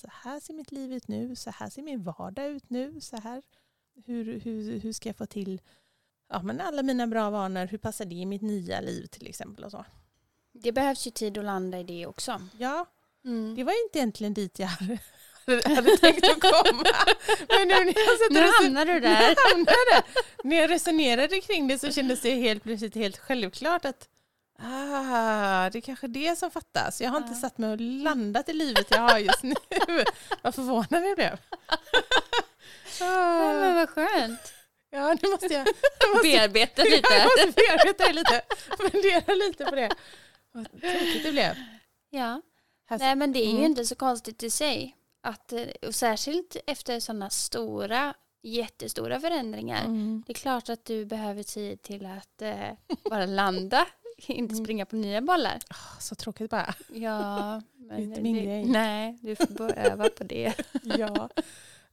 så 0.00 0.08
här 0.12 0.40
ser 0.40 0.54
mitt 0.54 0.72
liv 0.72 0.92
ut 0.92 1.08
nu, 1.08 1.36
så 1.36 1.50
här 1.50 1.70
ser 1.70 1.82
min 1.82 2.02
vardag 2.02 2.46
ut 2.46 2.70
nu, 2.70 3.00
så 3.00 3.16
här, 3.16 3.42
hur, 4.06 4.40
hur, 4.40 4.78
hur 4.80 4.92
ska 4.92 5.08
jag 5.08 5.16
få 5.16 5.26
till 5.26 5.60
ja, 6.28 6.42
men 6.42 6.60
alla 6.60 6.82
mina 6.82 7.06
bra 7.06 7.30
vanor, 7.30 7.66
hur 7.66 7.78
passar 7.78 8.04
det 8.04 8.14
i 8.14 8.26
mitt 8.26 8.42
nya 8.42 8.80
liv 8.80 9.06
till 9.06 9.26
exempel 9.26 9.64
och 9.64 9.70
så. 9.70 9.84
Det 10.52 10.72
behövs 10.72 11.06
ju 11.06 11.10
tid 11.10 11.38
att 11.38 11.44
landa 11.44 11.78
i 11.78 11.84
det 11.84 12.06
också. 12.06 12.40
Ja, 12.58 12.86
Mm. 13.24 13.54
det 13.54 13.64
var 13.64 13.84
inte 13.86 13.98
egentligen 13.98 14.34
dit 14.34 14.58
jag 14.58 14.66
hade, 15.76 15.96
tänkt 15.96 16.24
att 16.30 16.40
komma. 16.40 16.84
Men 17.48 17.68
nu 17.68 17.74
när 17.74 17.94
jag 17.96 18.32
Nu 18.32 18.40
hamnar 18.62 18.86
du 18.86 18.92
nu 18.94 19.00
där. 19.00 19.36
hamnade 19.52 19.72
jag 19.92 20.02
där. 20.04 20.04
När 20.44 20.56
jag 20.56 20.70
resonerade 20.70 21.40
kring 21.40 21.68
det 21.68 21.78
så 21.78 21.90
kändes 21.92 22.20
det 22.20 22.34
helt 22.34 22.62
plötsligt 22.62 22.94
helt 22.94 23.18
självklart 23.18 23.84
att 23.84 24.08
ah, 24.62 25.70
det 25.70 25.78
är 25.78 25.80
kanske 25.80 26.06
det 26.06 26.38
som 26.38 26.50
fattas. 26.50 27.00
Jag 27.00 27.10
har 27.10 27.16
inte 27.18 27.32
Ja. 27.32 27.40
satt 27.40 27.58
mig 27.58 27.70
och 27.72 27.80
landat 27.80 28.48
i 28.48 28.52
livet 28.52 28.86
jag 28.90 29.00
har 29.00 29.18
just 29.18 29.42
nu. 29.42 29.54
Vad 30.42 30.54
förvånad 30.54 31.04
jag 31.04 31.16
blev. 31.16 31.38
Ja, 33.00 33.52
men 33.54 33.70
Ah, 33.70 33.74
vad 33.74 33.88
skönt. 33.90 34.52
ja, 34.90 35.16
nu 35.22 35.28
måste 35.30 35.46
jag, 35.46 35.66
nu 35.66 36.12
måste 36.14 36.28
jag 36.28 36.52
Bearbeta 36.52 36.82
Jag 36.82 36.90
lite. 36.90 37.24
måste 37.24 37.52
bearbeta 37.62 38.04
det 38.06 38.12
lite. 38.12 38.42
Fundera 38.78 39.34
lite 39.34 39.64
på 39.64 39.74
det. 39.74 39.90
Vad 40.52 40.70
tråkigt 40.80 41.24
det 41.24 41.32
blev. 41.32 41.54
Ja. 42.10 42.42
Här- 42.86 42.98
Nej 42.98 43.16
men 43.16 43.32
det 43.32 43.38
är 43.38 43.44
ju 43.50 43.50
Mm. 43.50 43.64
inte 43.64 43.84
så 43.84 43.94
konstigt 43.94 44.42
i 44.42 44.50
sig. 44.50 44.96
Att, 45.22 45.52
eh, 45.52 45.62
och 45.86 45.94
särskilt 45.94 46.56
efter 46.66 47.00
sådana 47.00 47.30
stora, 47.30 48.14
jättestora 48.42 49.20
förändringar. 49.20 49.84
Mm. 49.84 50.22
Det 50.26 50.32
är 50.32 50.34
klart 50.34 50.68
att 50.68 50.84
du 50.84 51.04
behöver 51.04 51.42
tid 51.42 51.82
till 51.82 52.06
att 52.06 52.42
eh, 52.42 52.70
bara 53.10 53.26
landa. 53.26 53.86
Inte 54.28 54.54
springa 54.54 54.86
på 54.86 54.96
nya 54.96 55.20
bollar. 55.20 55.58
Ah, 55.68 56.00
Så 56.00 56.14
tråkigt 56.14 56.50
bara. 56.50 56.74
Ja, 56.92 57.62
men 57.76 57.98
inte 57.98 58.20
min 58.20 58.44
grej. 58.44 58.64
Nej, 58.64 59.18
du 59.22 59.36
får 59.36 59.46
bara 59.54 59.72
öva 59.72 60.08
på 60.08 60.24
det. 60.24 60.54
Ja. 60.82 61.28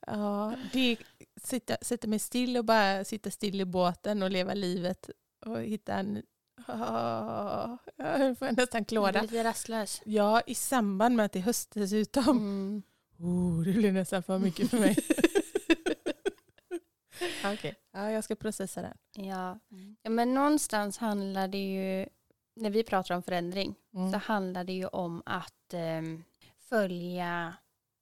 ja 0.06 0.54
det 0.72 0.96
sitta, 1.42 1.76
sätta 1.82 2.08
mig 2.08 2.18
still 2.18 2.56
och 2.56 2.64
bara 2.64 3.04
sitta 3.04 3.30
still 3.30 3.60
i 3.60 3.64
båten 3.64 4.22
och 4.22 4.30
leva 4.30 4.54
livet 4.54 5.10
och 5.46 5.62
hitta 5.62 5.94
en... 5.94 6.22
Ah, 6.66 7.76
jag 7.96 8.38
får 8.38 8.56
nästan 8.56 8.84
klåda. 8.84 9.22
lite 9.22 9.44
rastlös. 9.44 10.02
Ja, 10.04 10.42
i 10.46 10.54
samband 10.54 11.16
med 11.16 11.26
att 11.26 11.32
det 11.32 11.38
är 11.38 11.42
höst 11.42 11.70
dessutom. 11.74 12.38
Mm. 12.38 12.82
Oh, 13.18 13.62
det 13.64 13.72
blir 13.72 13.92
nästan 13.92 14.22
för 14.22 14.38
mycket 14.38 14.70
för 14.70 14.78
mig. 14.78 14.96
Okej, 17.44 17.74
ja, 17.92 18.10
jag 18.10 18.24
ska 18.24 18.36
processa 18.36 18.82
det. 18.82 18.94
Ja. 19.14 19.58
ja, 20.02 20.10
men 20.10 20.34
någonstans 20.34 20.98
handlar 20.98 21.48
det 21.48 21.58
ju, 21.72 22.08
när 22.60 22.70
vi 22.70 22.82
pratar 22.84 23.14
om 23.14 23.22
förändring, 23.22 23.74
Mm. 23.94 24.12
så 24.12 24.18
handlar 24.18 24.64
det 24.64 24.72
ju 24.72 24.86
om 24.86 25.22
att 25.26 25.74
ehm, 25.74 26.24
följa 26.58 27.54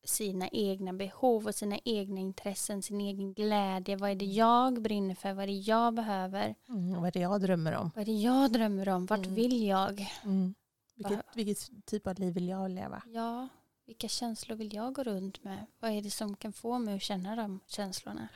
sina 0.04 0.48
egna 0.48 0.92
behov 0.92 1.46
och 1.46 1.54
sina 1.54 1.78
egna 1.84 2.20
intressen, 2.20 2.82
sin 2.82 3.00
egen 3.00 3.34
glädje. 3.34 3.96
Vad 3.96 4.10
är 4.10 4.14
det 4.14 4.24
jag 4.24 4.82
brinner 4.82 5.14
för? 5.14 5.32
Vad 5.32 5.42
är 5.42 5.46
det 5.46 5.52
jag 5.52 5.94
behöver? 5.94 6.54
Mm, 6.68 6.94
vad 7.00 7.06
är 7.06 7.12
det 7.12 7.20
jag 7.20 7.40
drömmer 7.40 7.74
om? 7.76 7.90
Vad 7.94 8.02
är 8.02 8.06
det 8.06 8.20
jag 8.20 8.52
drömmer 8.52 8.88
om? 8.88 9.06
Vart 9.06 9.18
Mm. 9.18 9.34
vill 9.34 9.66
jag? 9.66 10.12
Mm. 10.24 10.54
Vilket, 10.94 11.20
vilket 11.34 11.86
typ 11.86 12.06
av 12.06 12.18
liv 12.18 12.34
vill 12.34 12.48
jag 12.48 12.70
leva? 12.70 13.02
Ja, 13.06 13.48
vilka 13.86 14.08
känslor 14.08 14.56
vill 14.56 14.74
jag 14.74 14.94
gå 14.94 15.02
runt 15.02 15.44
med? 15.44 15.66
Vad 15.80 15.90
är 15.90 16.02
det 16.02 16.10
som 16.10 16.36
kan 16.36 16.52
få 16.52 16.78
mig 16.78 16.96
att 16.96 17.02
känna 17.02 17.36
de 17.36 17.60
känslorna? 17.66 18.28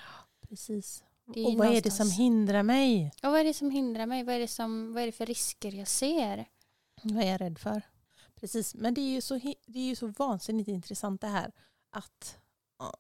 Precis. 0.49 1.05
Och 1.37 1.55
vad 1.59 1.67
är 1.67 1.81
det 1.81 1.91
som 1.91 2.07
någonstans- 2.07 2.19
hindrar 2.19 2.63
mig? 2.63 3.13
Och 3.23 3.31
vad 3.31 3.41
är 3.41 3.45
det 3.45 3.55
som 3.55 3.71
hindrar 3.71 4.07
mig? 4.07 4.25
Vad 4.25 4.35
är 4.35 4.39
det, 4.39 4.49
som, 4.49 4.93
vad 4.93 5.03
är 5.03 5.07
det 5.07 5.13
för 5.13 5.27
risker 5.27 5.73
jag 5.75 5.89
ser? 5.89 6.49
Vad 7.03 7.25
är 7.25 7.31
jag 7.31 7.41
rädd 7.41 7.59
för? 7.59 7.83
Precis, 8.35 8.75
men 8.75 8.95
det 8.95 9.01
är 9.01 9.11
ju 9.11 9.21
så, 9.21 9.35
det 9.67 9.79
är 9.79 9.89
ju 9.89 9.97
så 9.97 10.07
vansinnigt 10.07 10.69
intressant 10.69 11.21
det 11.21 11.27
här 11.27 11.53
att 11.91 12.39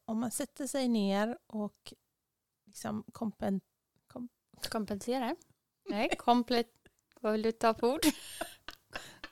om 0.04 0.20
man 0.20 0.30
sätter 0.30 0.66
sig 0.66 0.88
ner 0.88 1.38
och 1.46 1.94
liksom 2.66 3.04
kompen, 3.12 3.60
Kompensera? 4.68 5.36
Nej, 5.88 6.16
komplet... 6.18 6.66
Vad 7.20 7.32
vill 7.32 7.42
du 7.42 7.52
ta 7.52 7.74
för 7.74 7.86
ord? 7.94 8.00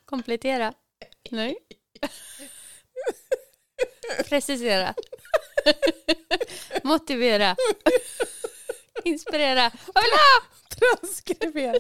Komplettera? 0.05 0.75
Nej. 1.31 1.57
Precisera. 4.29 4.95
Motivera. 6.85 7.57
Inspirera. 9.09 9.71
Ha? 9.95 10.03
transkribera. 10.79 11.79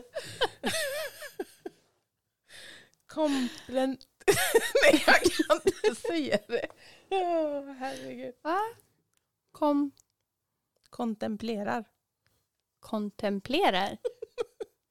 Komplen... 3.06 3.99
Nej, 4.82 5.04
jag 5.06 5.23
kan 5.23 5.61
inte 5.64 6.00
säga 6.00 6.38
det. 6.49 6.66
Åh, 7.11 7.73
herregud. 7.73 8.35
Va? 8.42 8.61
Kom. 9.52 9.90
Kontemplerar. 10.90 11.85
Kontemplerar? 12.80 13.99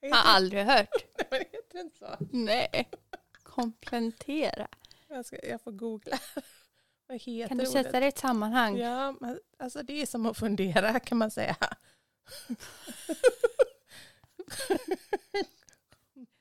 Har 0.12 0.36
aldrig 0.36 0.64
hört. 0.66 0.90
Nej, 1.18 1.28
men 1.30 1.40
heter 1.40 1.74
det 1.74 1.80
inte 1.80 1.98
så? 1.98 2.18
Nej. 2.32 2.90
Komplementera. 3.44 4.68
Jag, 5.08 5.26
ska, 5.26 5.46
jag 5.48 5.62
får 5.62 5.72
googla. 5.72 6.20
Vad 7.08 7.22
heter 7.22 7.48
Kan 7.48 7.58
du 7.58 7.64
ordet? 7.64 7.86
sätta 7.86 8.00
det 8.00 8.06
i 8.06 8.10
ett 8.10 8.18
sammanhang? 8.18 8.78
Ja, 8.78 9.16
men, 9.20 9.40
alltså 9.60 9.84
det 9.84 10.02
är 10.02 10.06
som 10.06 10.26
att 10.26 10.38
fundera 10.38 11.00
kan 11.00 11.18
man 11.18 11.32
säga. 11.32 11.58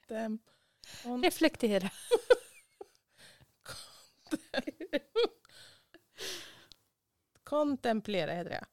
Dem- 0.09 0.39
kon- 1.03 1.23
Reflektera. 1.23 1.91
Kontemplera 7.45 8.33
heter 8.33 8.51
det. 8.51 8.65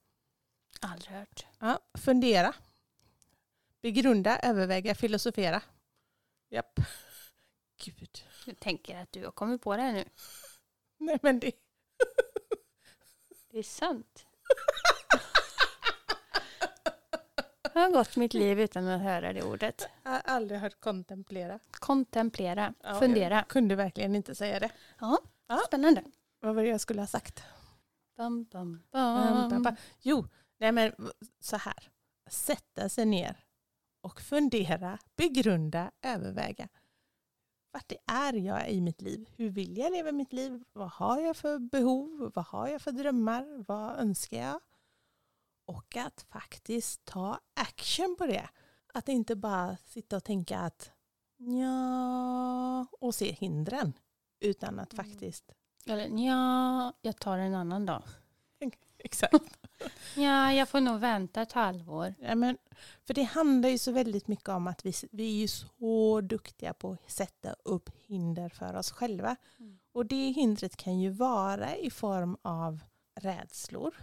Aldrig 0.82 1.12
hört. 1.12 1.46
Ja, 1.60 1.80
fundera. 1.98 2.56
Begrunda, 3.82 4.40
överväga, 4.40 4.96
filosofera. 4.96 5.62
Japp. 6.50 6.80
Gud. 7.84 8.24
Jag 8.46 8.60
tänker 8.60 8.98
att 8.98 9.12
du 9.12 9.26
har 9.26 9.32
kommit 9.32 9.62
på 9.62 9.76
det 9.78 9.82
här 9.82 9.94
nu. 9.94 10.06
Nej 10.98 11.20
men 11.22 11.40
det... 11.40 11.52
Det 13.50 13.60
är 13.60 13.64
sant. 13.64 14.26
Jag 17.74 17.82
har 17.82 17.92
gått 17.92 18.16
mitt 18.16 18.34
liv 18.34 18.60
utan 18.60 18.88
att 18.88 19.02
höra 19.02 19.34
det 19.34 19.44
ordet. 19.44 19.88
Jag 20.04 20.12
har 20.12 20.22
aldrig 20.26 20.60
hört 20.60 20.80
kontemplera. 20.80 21.60
Kontemplera. 21.72 22.74
Ja, 22.84 23.00
Fundera. 23.00 23.36
Jag 23.36 23.48
kunde 23.48 23.76
verkligen 23.76 24.16
inte 24.16 24.36
säga 24.36 24.60
det. 24.60 24.70
Ja, 25.00 25.18
Ja. 25.48 25.60
spännande. 25.68 26.04
Vad 26.40 26.56
var 26.56 26.64
det 26.64 26.70
jag 26.70 26.82
skulle 26.82 27.02
ha 27.02 27.08
sagt? 27.08 27.44
Bam, 28.18 28.44
bam, 28.44 28.84
Bam, 28.92 29.50
bam, 29.50 29.64
bam. 29.64 29.76
Jo, 30.02 30.28
nej 30.58 30.72
men 30.72 30.92
så 31.40 31.58
här. 31.58 31.90
Sätta 32.30 32.90
sig 32.90 33.06
ner 33.06 33.36
och 34.02 34.22
fundera, 34.22 34.98
begrunda, 35.16 35.92
överväga. 36.02 36.68
Vart 37.72 37.88
det 37.88 37.98
är 38.08 38.34
jag 38.34 38.70
i 38.70 38.82
mitt 38.82 39.02
liv? 39.02 39.30
Hur 39.36 39.50
vill 39.50 39.78
jag 39.78 39.92
leva 39.92 40.12
mitt 40.12 40.34
liv? 40.34 40.64
Vad 40.74 40.90
har 40.90 41.20
jag 41.20 41.38
för 41.38 41.60
behov? 41.60 42.32
Vad 42.36 42.46
har 42.46 42.68
jag 42.68 42.82
för 42.82 42.92
drömmar? 42.92 43.64
Vad 43.68 44.00
önskar 44.00 44.38
jag? 44.38 44.60
Och 45.66 45.98
att 45.98 46.26
faktiskt 46.30 47.06
ta 47.06 47.40
action 47.54 48.16
på 48.18 48.26
det. 48.26 48.50
Att 48.94 49.10
inte 49.10 49.36
bara 49.36 49.78
sitta 49.86 50.18
och 50.18 50.24
tänka 50.24 50.60
att 50.60 50.92
ja 51.38 52.86
och 53.02 53.16
se 53.16 53.32
hindren. 53.32 53.94
Utan 54.40 54.80
att 54.80 54.94
Mm. 54.94 55.06
faktiskt 55.06 55.52
Eller 55.86 56.26
ja, 56.26 56.94
jag 57.02 57.20
tar 57.20 57.38
en 57.38 57.56
annan 57.56 57.86
dag. 57.86 58.04
Exakt. 58.98 59.34
Ja, 60.16 60.54
jag 60.54 60.70
får 60.70 60.82
nog 60.82 61.00
vänta 61.00 61.42
ett 61.42 61.52
halvår. 61.52 62.14
Ja, 62.20 62.36
men, 62.36 62.58
för 63.08 63.14
det 63.14 63.24
handlar 63.24 63.70
ju 63.70 63.78
så 63.78 63.92
väldigt 63.92 64.28
mycket 64.28 64.50
om 64.50 64.68
att 64.68 64.86
vi, 64.86 64.94
vi 65.12 65.24
är 65.36 65.42
ju 65.42 65.48
så 65.48 66.22
duktiga 66.22 66.74
på 66.74 66.92
att 66.92 67.12
sätta 67.12 67.54
upp 67.64 67.90
hinder 68.08 68.50
för 68.50 68.76
oss 68.76 68.92
själva. 68.92 69.36
Mm. 69.60 69.80
Och 69.92 70.06
det 70.06 70.30
hindret 70.32 70.76
kan 70.76 71.00
ju 71.00 71.10
vara 71.10 71.76
i 71.76 71.90
form 71.90 72.38
av 72.42 72.80
rädslor. 73.16 73.96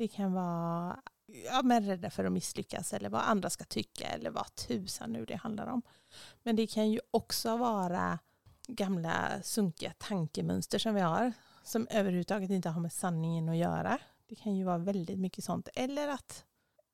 Det 0.00 0.08
kan 0.08 0.32
vara 0.32 1.00
ja, 1.26 1.62
men 1.62 1.86
rädda 1.86 2.10
för 2.10 2.24
att 2.24 2.32
misslyckas 2.32 2.92
eller 2.92 3.08
vad 3.08 3.20
andra 3.20 3.50
ska 3.50 3.64
tycka 3.64 4.06
eller 4.06 4.30
vad 4.30 4.54
tusan 4.54 5.12
nu 5.12 5.24
det 5.24 5.34
handlar 5.34 5.66
om. 5.66 5.82
Men 6.42 6.56
det 6.56 6.66
kan 6.66 6.90
ju 6.90 7.00
också 7.10 7.56
vara 7.56 8.18
gamla 8.68 9.42
sunkiga 9.42 9.92
tankemönster 9.98 10.78
som 10.78 10.94
vi 10.94 11.00
har 11.00 11.32
som 11.62 11.86
överhuvudtaget 11.90 12.50
inte 12.50 12.68
har 12.68 12.80
med 12.80 12.92
sanningen 12.92 13.48
att 13.48 13.56
göra. 13.56 13.98
Det 14.26 14.34
kan 14.34 14.56
ju 14.56 14.64
vara 14.64 14.78
väldigt 14.78 15.18
mycket 15.18 15.44
sånt. 15.44 15.68
Eller 15.74 16.08
att, 16.08 16.44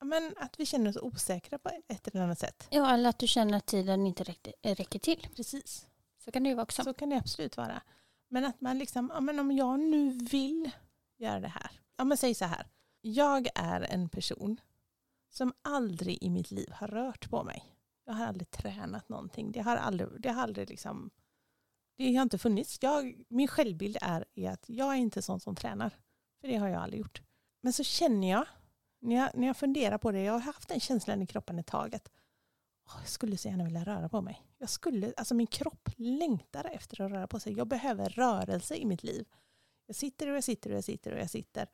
men 0.02 0.34
att 0.36 0.60
vi 0.60 0.66
känner 0.66 0.90
oss 0.90 0.96
osäkra 0.96 1.58
på 1.58 1.70
ett 1.88 2.08
eller 2.08 2.22
annat 2.22 2.38
sätt. 2.38 2.68
Ja, 2.70 2.94
eller 2.94 3.08
att 3.08 3.18
du 3.18 3.26
känner 3.26 3.58
att 3.58 3.66
tiden 3.66 4.06
inte 4.06 4.24
räcker 4.62 4.98
till. 4.98 5.28
Precis. 5.36 5.86
Så 6.24 6.30
kan 6.30 6.42
det 6.42 6.48
ju 6.48 6.54
vara 6.54 6.62
också. 6.62 6.82
Så 6.82 6.94
kan 6.94 7.10
det 7.10 7.16
absolut 7.16 7.56
vara. 7.56 7.82
Men 8.28 8.44
att 8.44 8.60
man 8.60 8.78
liksom, 8.78 9.10
ja, 9.14 9.20
men 9.20 9.38
om 9.38 9.52
jag 9.52 9.80
nu 9.80 10.10
vill 10.10 10.70
göra 11.18 11.40
det 11.40 11.48
här. 11.48 11.70
Ja 11.96 12.04
men 12.04 12.16
säg 12.16 12.34
så 12.34 12.44
här. 12.44 12.66
Jag 13.08 13.48
är 13.54 13.80
en 13.80 14.08
person 14.08 14.60
som 15.30 15.52
aldrig 15.62 16.18
i 16.22 16.30
mitt 16.30 16.50
liv 16.50 16.70
har 16.72 16.88
rört 16.88 17.30
på 17.30 17.44
mig. 17.44 17.64
Jag 18.04 18.14
har 18.14 18.26
aldrig 18.26 18.50
tränat 18.50 19.08
någonting. 19.08 19.52
Det 19.52 19.60
har 19.60 19.76
aldrig, 19.76 20.08
det 20.20 20.32
har 20.32 20.42
aldrig 20.42 20.70
liksom, 20.70 21.10
det 21.96 22.14
har 22.14 22.22
inte 22.22 22.38
funnits. 22.38 22.78
Jag, 22.80 23.24
min 23.28 23.48
självbild 23.48 23.98
är, 24.00 24.24
är 24.34 24.50
att 24.50 24.64
jag 24.68 24.92
är 24.92 24.96
inte 24.96 25.22
sån 25.22 25.40
som 25.40 25.56
tränar. 25.56 25.90
För 26.40 26.48
det 26.48 26.56
har 26.56 26.68
jag 26.68 26.82
aldrig 26.82 27.00
gjort. 27.00 27.22
Men 27.60 27.72
så 27.72 27.84
känner 27.84 28.30
jag, 28.30 28.46
när 29.00 29.16
jag, 29.16 29.30
när 29.34 29.46
jag 29.46 29.56
funderar 29.56 29.98
på 29.98 30.12
det, 30.12 30.22
jag 30.22 30.32
har 30.32 30.40
haft 30.40 30.68
den 30.68 30.80
känslan 30.80 31.22
i 31.22 31.26
kroppen 31.26 31.58
ett 31.58 31.66
tag 31.66 31.94
att 31.94 32.10
åh, 32.86 32.96
jag 33.00 33.08
skulle 33.08 33.36
så 33.36 33.48
gärna 33.48 33.64
vilja 33.64 33.84
röra 33.84 34.08
på 34.08 34.20
mig. 34.20 34.42
Jag 34.58 34.70
skulle, 34.70 35.12
alltså 35.16 35.34
min 35.34 35.46
kropp 35.46 35.88
längtar 35.96 36.64
efter 36.64 37.00
att 37.00 37.10
röra 37.10 37.26
på 37.26 37.40
sig. 37.40 37.52
Jag 37.52 37.68
behöver 37.68 38.08
rörelse 38.08 38.76
i 38.76 38.84
mitt 38.84 39.02
liv. 39.02 39.26
Jag 39.86 39.96
sitter 39.96 40.28
och 40.28 40.36
jag 40.36 40.44
sitter 40.44 40.70
och 40.70 40.76
jag 40.76 40.84
sitter 40.84 41.12
och 41.12 41.18
jag 41.18 41.30
sitter. 41.30 41.62
Och 41.62 41.68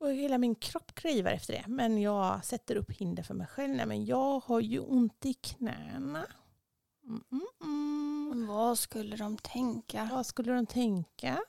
hela 0.00 0.38
min 0.38 0.54
kropp 0.54 0.94
kräver 0.94 1.32
efter 1.32 1.52
det. 1.52 1.64
Men 1.68 2.02
jag 2.02 2.44
sätter 2.44 2.76
upp 2.76 2.90
hinder 2.90 3.22
för 3.22 3.34
mig 3.34 3.46
själv. 3.46 3.74
Nej, 3.74 3.86
men 3.86 4.04
jag 4.04 4.40
har 4.40 4.60
ju 4.60 4.78
ont 4.78 5.26
i 5.26 5.34
knäna. 5.34 6.26
Mm, 7.04 7.24
mm, 7.32 7.46
mm. 7.62 8.46
Vad 8.46 8.78
skulle 8.78 9.16
de 9.16 9.36
tänka? 9.36 10.08
Vad 10.12 10.26
skulle 10.26 10.52
de 10.52 10.66
tänka? 10.66 11.40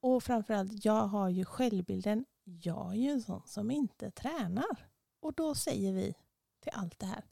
Och 0.00 0.22
framförallt, 0.22 0.84
jag 0.84 1.06
har 1.06 1.28
ju 1.28 1.44
självbilden. 1.44 2.24
Jag 2.44 2.90
är 2.92 2.96
ju 2.96 3.10
en 3.10 3.22
sån 3.22 3.42
som 3.46 3.70
inte 3.70 4.10
tränar. 4.10 4.88
Och 5.20 5.34
då 5.34 5.54
säger 5.54 5.92
vi 5.92 6.14
till 6.60 6.72
allt 6.74 6.98
det 6.98 7.06
här. 7.06 7.24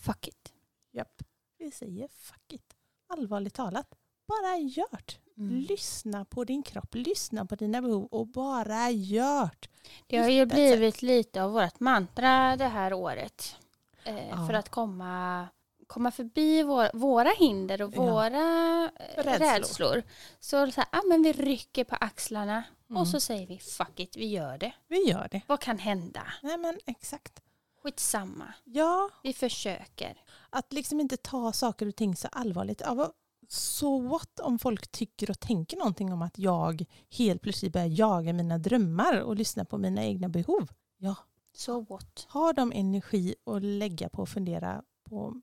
Fuck 0.00 0.28
it. 0.28 0.52
Japp, 0.92 1.22
vi 1.58 1.70
säger 1.70 2.08
fuck 2.08 2.52
it. 2.52 2.76
Allvarligt 3.06 3.54
talat, 3.54 3.94
bara 4.26 4.56
gjort. 4.56 5.18
Mm. 5.38 5.56
Lyssna 5.68 6.24
på 6.24 6.44
din 6.44 6.62
kropp, 6.62 6.94
lyssna 6.94 7.46
på 7.46 7.54
dina 7.56 7.82
behov 7.82 8.04
och 8.10 8.26
bara 8.26 8.90
gjort. 8.90 9.68
Det 10.06 10.16
har 10.18 10.28
ju 10.28 10.42
ett 10.42 10.48
blivit 10.48 11.02
lite 11.02 11.42
av 11.42 11.52
vårt 11.52 11.80
mantra 11.80 12.56
det 12.56 12.68
här 12.68 12.92
året. 12.92 13.56
Eh, 14.04 14.28
Ja. 14.28 14.46
För 14.46 14.54
att 14.54 14.68
komma, 14.68 15.48
komma 15.86 16.10
förbi 16.10 16.62
vår, 16.62 16.90
våra 16.94 17.30
hinder 17.30 17.82
och 17.82 17.92
Ja. 17.96 18.02
våra 18.02 18.84
eh, 18.84 19.22
Rädslor. 19.24 19.38
rädslor. 19.48 20.02
Så, 20.40 20.70
så 20.70 20.80
här, 20.80 20.88
ah, 20.92 21.02
men 21.08 21.22
vi 21.22 21.32
rycker 21.32 21.84
på 21.84 21.96
axlarna 22.00 22.62
Mm. 22.90 23.00
och 23.02 23.08
så 23.08 23.20
säger 23.20 23.46
vi 23.46 23.58
fuck 23.58 24.00
it, 24.00 24.16
vi 24.16 24.26
gör 24.26 24.58
det. 24.58 24.72
Vi 24.88 25.08
gör 25.10 25.28
det. 25.30 25.40
Vad 25.46 25.60
kan 25.60 25.78
hända? 25.78 26.22
Nej 26.42 26.58
men 26.58 26.78
exakt. 26.86 27.42
Skitsamma. 27.82 28.54
Ja, 28.64 29.10
Vi 29.22 29.32
försöker. 29.32 30.22
att 30.50 30.72
liksom 30.72 31.00
inte 31.00 31.16
ta 31.16 31.52
saker 31.52 31.88
och 31.88 31.96
ting 31.96 32.16
så 32.16 32.28
allvarligt. 32.32 32.80
Ja, 32.84 32.94
vad- 32.94 33.12
så 33.48 33.98
what 33.98 34.40
om 34.40 34.58
folk 34.58 34.88
tycker 34.92 35.30
och 35.30 35.40
tänker 35.40 35.76
någonting 35.76 36.12
om 36.12 36.22
att 36.22 36.38
jag 36.38 36.84
helt 37.10 37.42
plötsligt 37.42 37.72
börjar 37.72 37.86
jaga 37.86 38.32
mina 38.32 38.58
drömmar 38.58 39.20
och 39.20 39.36
lyssna 39.36 39.64
på 39.64 39.78
mina 39.78 40.04
egna 40.04 40.28
behov. 40.28 40.68
Ja, 40.98 41.16
Så 41.52 41.80
what? 41.80 42.26
har 42.28 42.52
de 42.52 42.72
energi 42.72 43.34
att 43.46 43.62
lägga 43.62 44.08
på 44.08 44.22
att 44.22 44.28
fundera 44.28 44.82
på 45.04 45.40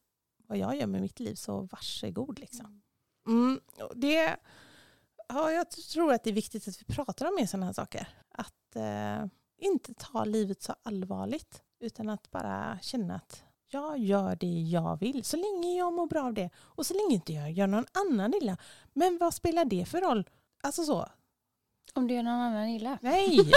vad 0.48 0.58
jag 0.58 0.76
gör 0.76 0.88
med 0.88 1.02
mitt 1.02 1.20
liv 1.20 1.36
så 1.36 1.62
varsågod. 1.62 2.39
Liksom. 2.39 2.82
Mm, 3.28 3.60
och 3.89 3.98
det, 3.98 4.38
ja, 5.28 5.52
jag 5.52 5.72
tror 5.72 6.13
att 6.13 6.24
det 6.24 6.30
är 6.30 6.34
viktigt 6.34 6.68
att 6.68 6.82
vi 6.82 6.86
pratar 6.86 7.26
om 7.28 7.36
mer 7.36 7.46
sådana 7.46 7.66
här 7.66 7.74
saker. 7.74 8.08
Att 8.30 8.76
eh, 8.76 9.26
inte 9.58 9.94
ta 9.94 10.26
livet 10.26 10.62
så 10.62 10.76
allvarligt 10.84 11.63
utan 11.80 12.10
att 12.10 12.32
bara 12.32 12.80
känna 12.82 13.16
att 13.16 13.44
jag 13.74 13.98
gör 13.98 14.36
det 14.36 14.62
jag 14.62 15.00
vill 15.00 15.24
så 15.24 15.38
länge 15.38 15.78
jag 15.78 15.94
mår 15.94 16.08
bra 16.08 16.24
av 16.24 16.34
det 16.34 16.50
och 16.58 16.86
så 16.86 16.94
länge 16.94 17.14
inte 17.16 17.34
jag 17.34 17.52
gör 17.52 17.68
någon 17.68 17.86
annan 17.92 18.34
illa. 18.34 18.58
Men 18.94 19.18
vad 19.18 19.34
spelar 19.34 19.66
det 19.66 19.86
för 19.86 20.02
roll? 20.02 20.30
Alltså 20.64 20.84
så, 20.84 21.10
Om 21.94 22.08
du 22.08 22.14
gör 22.14 22.24
någon 22.24 22.34
annan 22.34 22.70
illa. 22.70 22.98
nej! 23.02 23.38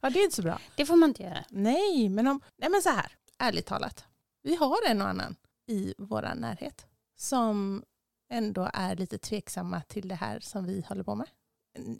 ja, 0.00 0.10
det 0.10 0.20
är 0.20 0.24
inte 0.24 0.36
så 0.36 0.42
bra. 0.42 0.60
Det 0.76 0.86
får 0.86 0.96
man 0.96 1.08
inte 1.08 1.22
göra. 1.22 1.44
Nej, 1.50 2.08
men, 2.08 2.26
om, 2.26 2.40
nej, 2.56 2.70
men 2.70 2.82
så 2.82 2.88
här, 2.88 3.12
ärligt 3.38 3.66
talat. 3.66 4.04
Vi 4.42 4.56
har 4.56 4.86
en 4.86 5.02
och 5.02 5.08
annan 5.08 5.36
i 5.66 5.94
vår 5.98 6.34
närhet 6.34 6.86
som 7.16 7.82
ändå 8.30 8.70
är 8.74 8.96
lite 8.96 9.18
tveksamma 9.18 9.80
till 9.80 10.08
det 10.08 10.14
här 10.14 10.40
som 10.40 10.64
vi 10.66 10.84
håller 10.88 11.02
på 11.02 11.14
med 11.14 11.28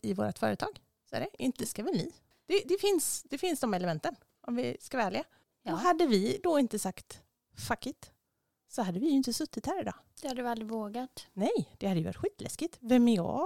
i 0.02 0.14
vårt 0.14 0.38
företag. 0.38 0.80
Så 1.10 1.16
är 1.16 1.20
det. 1.20 1.28
Inte 1.38 1.66
ska 1.66 1.82
väl 1.82 1.94
ni? 1.94 2.12
Det, 2.46 2.62
det, 2.64 2.80
finns, 2.80 3.22
det 3.22 3.38
finns 3.38 3.60
de 3.60 3.74
elementen, 3.74 4.16
om 4.40 4.56
vi 4.56 4.76
ska 4.80 4.96
vara 4.96 5.06
ärliga. 5.06 5.24
Ja. 5.68 5.74
Och 5.74 5.80
hade 5.80 6.06
vi 6.06 6.40
då 6.42 6.58
inte 6.58 6.78
sagt 6.78 7.22
fuck 7.56 7.86
it, 7.86 8.12
så 8.68 8.82
hade 8.82 8.98
vi 9.00 9.06
ju 9.06 9.12
inte 9.12 9.32
suttit 9.32 9.66
här 9.66 9.80
idag. 9.80 9.94
Det 10.22 10.28
hade 10.28 10.42
du 10.42 10.48
aldrig 10.48 10.68
vågat. 10.68 11.26
Nej, 11.32 11.74
det 11.78 11.86
hade 11.86 12.00
ju 12.00 12.06
varit 12.06 12.16
skitläskigt. 12.16 12.78
Vem 12.80 13.08
är 13.08 13.16
jag 13.16 13.40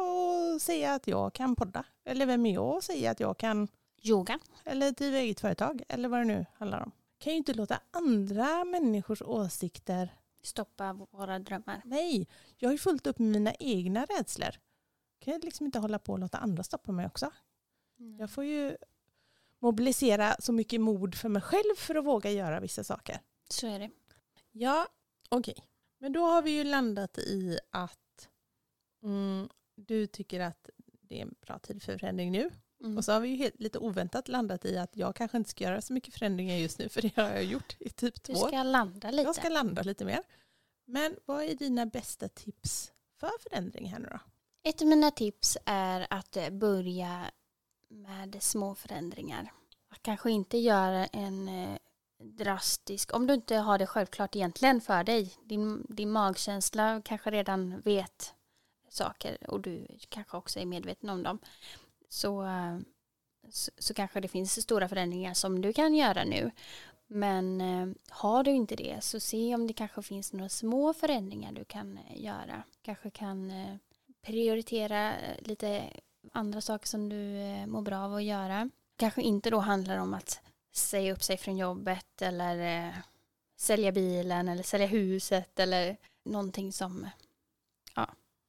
att 0.55 0.63
säga 0.63 0.95
att 0.95 1.07
jag 1.07 1.33
kan 1.33 1.57
podda? 1.57 1.85
Eller 2.05 2.27
vem 2.27 2.47
är 2.47 2.55
jag 2.55 2.77
att 2.77 2.85
säga 2.85 3.11
att 3.11 3.21
jag 3.21 3.39
kan 3.39 3.69
Yoga. 4.03 4.39
eller 4.65 4.91
driva 4.91 5.19
eget 5.19 5.41
företag 5.41 5.83
eller 5.89 6.09
vad 6.09 6.21
det 6.21 6.25
nu 6.25 6.47
handlar 6.55 6.81
om. 6.81 6.93
Kan 7.19 7.33
ju 7.33 7.37
inte 7.37 7.55
låta 7.55 7.81
andra 7.91 8.65
människors 8.65 9.23
åsikter. 9.23 10.15
Stoppa 10.43 10.93
våra 10.93 11.39
drömmar. 11.39 11.83
Nej, 11.85 12.29
jag 12.57 12.69
har 12.69 12.73
ju 12.73 12.79
fullt 12.79 13.07
upp 13.07 13.19
med 13.19 13.29
mina 13.29 13.55
egna 13.55 14.05
rädslor. 14.05 14.51
Kan 15.19 15.33
jag 15.33 15.45
liksom 15.45 15.67
inte 15.67 15.79
hålla 15.79 15.99
på 15.99 16.13
och 16.13 16.19
låta 16.19 16.39
andra 16.39 16.63
stoppa 16.63 16.93
mig 16.93 17.07
också. 17.07 17.31
Jag 18.19 18.31
får 18.31 18.45
ju 18.45 18.77
mobilisera 19.63 20.37
så 20.39 20.53
mycket 20.53 20.81
mod 20.81 21.15
för 21.15 21.29
mig 21.29 21.43
själv 21.43 21.75
för 21.77 21.95
att 21.95 22.05
våga 22.05 22.31
göra 22.31 22.61
vissa 22.61 22.85
saker. 22.85 23.21
Så 23.51 23.67
är 23.67 23.79
det. 23.79 23.91
Ja, 24.53 24.89
okej. 25.29 25.55
Men 25.99 26.13
då 26.13 26.21
har 26.25 26.43
vi 26.43 26.51
ju 26.51 26.65
landat 26.65 27.19
i 27.19 27.59
att 27.71 28.29
mm, 29.03 29.49
du 29.77 30.07
tycker 30.07 30.41
att 30.41 30.71
det 31.01 31.19
är 31.19 31.23
en 31.23 31.35
bra 31.41 31.59
tid 31.59 31.83
för 31.83 31.99
förändring 31.99 32.33
nu. 32.33 32.51
Mm. 32.81 32.97
Och 32.97 33.05
så 33.05 33.13
har 33.13 33.21
vi 33.21 33.29
ju 33.29 33.37
helt, 33.37 33.61
lite 33.61 33.79
oväntat 33.79 34.29
landat 34.29 34.65
i 34.65 34.79
att 34.79 34.97
jag 34.97 35.17
kanske 35.17 35.37
inte 35.37 35.51
ska 35.51 35.65
göra 35.65 35.81
så 35.81 35.93
mycket 35.93 36.15
förändringar 36.15 36.57
just 36.57 36.79
nu 36.79 36.89
för 36.89 37.03
det 37.03 37.17
har 37.17 37.29
jag 37.29 37.45
gjort 37.45 37.77
i 37.81 37.91
typ 37.91 38.23
två 38.23 38.33
Du 38.33 38.39
år. 38.41 38.49
ska 38.49 38.63
landa 38.63 39.11
lite. 39.11 39.23
Jag 39.23 39.35
ska 39.35 39.49
landa 39.49 39.83
lite 39.83 40.05
mer. 40.05 40.23
Men 40.87 41.17
vad 41.25 41.45
är 41.45 41.55
dina 41.55 41.87
bästa 41.87 42.29
tips 42.29 42.93
för 43.21 43.31
förändring 43.41 43.89
här 43.89 43.99
nu 43.99 44.09
då? 44.11 44.19
Ett 44.69 44.83
av 44.83 44.89
mina 44.89 45.11
tips 45.11 45.59
är 45.65 46.07
att 46.11 46.37
börja 46.53 47.31
med 47.93 48.43
små 48.43 48.75
förändringar. 48.75 49.53
Att 49.91 50.03
kanske 50.03 50.31
inte 50.31 50.59
göra 50.59 51.07
en 51.07 51.49
eh, 51.49 51.79
drastisk, 52.19 53.15
om 53.15 53.27
du 53.27 53.35
inte 53.35 53.57
har 53.57 53.79
det 53.79 53.87
självklart 53.87 54.37
egentligen 54.37 54.81
för 54.81 55.05
dig, 55.05 55.35
din, 55.45 55.87
din 55.89 56.11
magkänsla 56.11 57.03
kanske 57.05 57.31
redan 57.31 57.81
vet 57.81 58.35
saker 58.89 59.51
och 59.51 59.61
du 59.61 59.87
kanske 60.09 60.37
också 60.37 60.61
är 60.61 60.67
medveten 60.67 61.09
om 61.09 61.23
dem, 61.23 61.39
så, 62.09 62.47
så, 63.49 63.71
så 63.79 63.95
kanske 63.95 64.21
det 64.21 64.29
finns 64.29 64.63
stora 64.63 64.89
förändringar 64.89 65.35
som 65.35 65.63
du 65.63 65.73
kan 65.73 65.95
göra 65.95 66.25
nu. 66.25 66.51
Men 67.07 67.61
eh, 67.61 67.89
har 68.09 68.45
du 68.45 68.51
inte 68.51 68.77
det 68.77 69.05
så 69.05 69.21
se 69.21 69.55
om 69.55 69.67
det 69.67 69.73
kanske 69.73 70.03
finns 70.03 70.33
några 70.33 70.49
små 70.49 70.95
förändringar 70.95 71.53
du 71.53 71.65
kan 71.65 71.99
eh, 71.99 72.23
göra. 72.23 72.63
Kanske 72.83 73.11
kan 73.11 73.53
prioritera 74.23 75.13
lite 75.39 75.91
andra 76.33 76.61
saker 76.61 76.87
som 76.87 77.09
du 77.09 77.37
eh, 77.37 77.67
mår 77.67 77.83
bra 77.83 77.99
av 77.99 78.15
att 78.15 78.25
göra. 78.25 78.71
Kanske 78.97 79.23
inte 79.23 79.51
då 79.51 79.59
handlar 79.59 79.99
om 79.99 80.15
att 80.15 80.41
säga 80.73 81.13
upp 81.13 81.23
sig 81.23 81.37
från 81.37 81.57
jobbet 81.57 82.23
eller 82.23 82.87
eh, 82.89 82.95
sälja 83.57 83.93
bilen 83.93 84.49
eller 84.49 84.63
sälja 84.63 84.87
huset 84.87 85.61
eller 85.61 85.97
någonting 86.25 86.73
som 86.73 87.07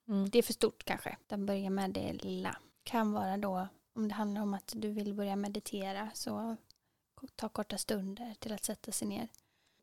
Mm. 0.07 0.29
det 0.29 0.37
är 0.37 0.43
för 0.43 0.53
stort 0.53 0.83
kanske. 0.83 1.17
Den 1.27 1.45
börjar 1.45 1.69
med 1.69 1.91
det 1.91 2.13
lilla. 2.13 2.57
Kan 2.83 3.13
vara 3.13 3.37
då 3.37 3.67
om 3.95 4.07
det 4.07 4.13
handlar 4.13 4.41
om 4.41 4.53
att 4.53 4.73
du 4.75 4.91
vill 4.91 5.13
börja 5.13 5.35
meditera 5.35 6.11
så 6.13 6.55
ta 7.35 7.49
korta 7.49 7.77
stunder 7.77 8.35
till 8.39 8.53
att 8.53 8.65
sätta 8.65 8.91
sig 8.91 9.07
ner. 9.07 9.27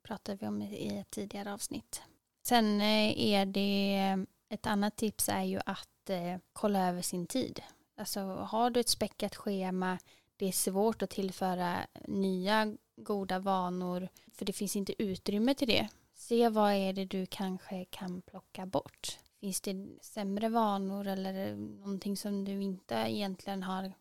pratade 0.03 0.38
vi 0.40 0.46
om 0.46 0.62
i 0.62 0.98
ett 0.98 1.11
tidigare 1.11 1.53
avsnitt. 1.53 2.03
Sen 2.42 2.81
eh, 2.81 3.20
är 3.20 3.46
det 3.46 4.26
ett 4.48 4.66
annat 4.66 4.96
tips 4.96 5.29
är 5.29 5.42
ju 5.42 5.61
att 5.66 6.11
eh, 6.11 6.38
kolla 6.53 6.88
över 6.88 7.03
sin 7.03 7.26
tid. 7.26 7.62
Alltså 8.00 8.20
har 8.20 8.70
du 8.70 8.80
ett 8.80 8.88
späckat 8.88 9.36
schema, 9.36 9.98
det 10.36 10.46
är 10.46 10.52
svårt 10.52 11.02
att 11.02 11.10
tillföra 11.10 11.86
nya 12.08 12.76
goda 12.96 13.38
vanor 13.38 14.08
för 14.32 14.44
det 14.44 14.52
finns 14.52 14.76
inte 14.76 15.02
utrymme 15.02 15.54
till 15.54 15.68
det. 15.68 15.88
Se 16.14 16.48
vad 16.48 16.72
är 16.72 16.92
det 16.92 17.04
du 17.04 17.26
kanske 17.26 17.84
kan 17.84 18.22
plocka 18.22 18.66
bort. 18.66 19.18
Finns 19.40 19.60
det 19.60 19.86
sämre 20.00 20.48
vanor 20.48 21.06
eller 21.06 21.56
någonting 21.56 22.16
som 22.16 22.44
du 22.44 22.62
inte 22.62 22.94
egentligen 22.94 23.62
har 23.62 23.92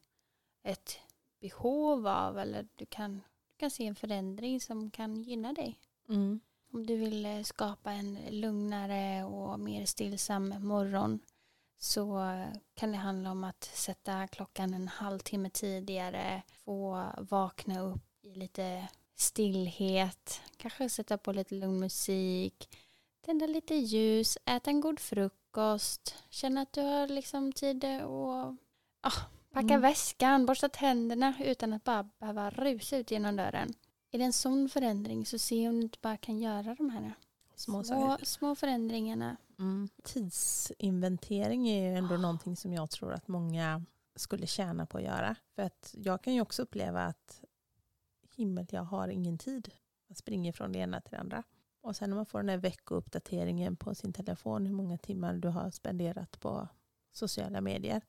ett 0.63 0.99
behov 1.41 2.07
av 2.07 2.39
eller 2.39 2.67
du 2.75 2.85
kan, 2.85 3.15
du 3.15 3.57
kan 3.57 3.71
se 3.71 3.87
en 3.87 3.95
förändring 3.95 4.61
som 4.61 4.91
kan 4.91 5.23
gynna 5.23 5.53
dig. 5.53 5.79
Mm. 6.09 6.39
Om 6.73 6.85
du 6.85 6.95
vill 6.95 7.25
eh, 7.25 7.43
skapa 7.43 7.91
en 7.91 8.17
lugnare 8.29 9.23
och 9.23 9.59
mer 9.59 9.85
stillsam 9.85 10.55
morgon 10.59 11.19
så 11.79 12.19
kan 12.75 12.91
det 12.91 12.97
handla 12.97 13.31
om 13.31 13.43
att 13.43 13.63
sätta 13.63 14.27
klockan 14.27 14.73
en 14.73 14.87
halvtimme 14.87 15.49
tidigare, 15.49 16.41
få 16.65 17.09
vakna 17.17 17.81
upp 17.81 18.01
i 18.21 18.35
lite 18.35 18.87
stillhet, 19.15 20.41
kanske 20.57 20.89
sätta 20.89 21.17
på 21.17 21.31
lite 21.31 21.55
lugn 21.55 21.79
musik, 21.79 22.77
tända 23.25 23.47
lite 23.47 23.75
ljus, 23.75 24.37
äta 24.45 24.69
en 24.69 24.81
god 24.81 24.99
frukost, 24.99 26.15
känna 26.29 26.61
att 26.61 26.73
du 26.73 26.81
har 26.81 27.07
liksom 27.07 27.53
tid 27.53 27.85
att 27.85 28.01
ah, 29.01 29.21
packa 29.51 29.67
Mm. 29.67 29.81
väskan, 29.81 30.45
borsta 30.45 30.69
tänderna 30.69 31.33
utan 31.39 31.73
att 31.73 31.83
bara 31.83 32.03
behöva 32.19 32.49
rusa 32.49 32.97
ut 32.97 33.11
genom 33.11 33.35
dörren. 33.35 33.73
Är 34.11 34.17
det 34.17 34.23
en 34.25 34.33
sån 34.33 34.69
förändring 34.69 35.25
så 35.25 35.39
se 35.39 35.69
om 35.69 35.75
du 35.75 35.81
inte 35.81 35.99
bara 36.01 36.17
kan 36.17 36.39
göra 36.39 36.75
de 36.75 36.89
här 36.89 37.13
Små 37.55 37.83
små, 37.83 38.17
små 38.23 38.55
förändringarna. 38.55 39.37
Mm. 39.59 39.89
Tidsinventering 40.03 41.69
är 41.69 41.89
ju 41.91 41.95
ändå 41.97 42.17
någonting 42.17 42.55
som 42.55 42.73
jag 42.73 42.89
tror 42.89 43.13
att 43.13 43.27
många 43.27 43.85
skulle 44.15 44.47
tjäna 44.47 44.85
på 44.85 44.97
att 44.97 45.03
göra. 45.03 45.35
För 45.55 45.61
att 45.61 45.95
jag 45.97 46.23
kan 46.23 46.33
ju 46.33 46.41
också 46.41 46.61
uppleva 46.61 47.03
att 47.05 47.41
himmel, 48.35 48.67
jag 48.69 48.83
har 48.83 49.07
ingen 49.07 49.37
tid. 49.37 49.71
Man 50.07 50.15
springer 50.15 50.51
från 50.51 50.71
det 50.71 50.79
ena 50.79 51.01
till 51.01 51.11
det 51.11 51.19
andra. 51.19 51.43
Och 51.81 51.95
sen 51.95 52.09
när 52.09 52.17
man 52.17 52.25
får 52.25 52.39
den 52.39 52.49
här 52.49 52.57
veckouppdateringen 52.57 53.75
på 53.75 53.95
sin 53.95 54.13
telefon, 54.13 54.65
hur 54.65 54.73
många 54.73 54.97
timmar 54.97 55.33
du 55.33 55.47
har 55.47 55.71
spenderat 55.71 56.39
på 56.39 56.67
sociala 57.11 57.61
medier. 57.61 58.01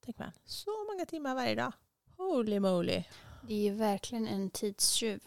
Tänker 0.00 0.24
man, 0.24 0.32
så 0.44 0.70
många 0.92 1.06
timmar 1.06 1.34
varje 1.34 1.54
dag. 1.54 1.72
Holy 2.16 2.60
moly. 2.60 3.04
Det 3.42 3.54
är 3.54 3.62
ju 3.62 3.74
verkligen 3.74 4.26
en 4.28 4.50
tidstjuv 4.50 5.20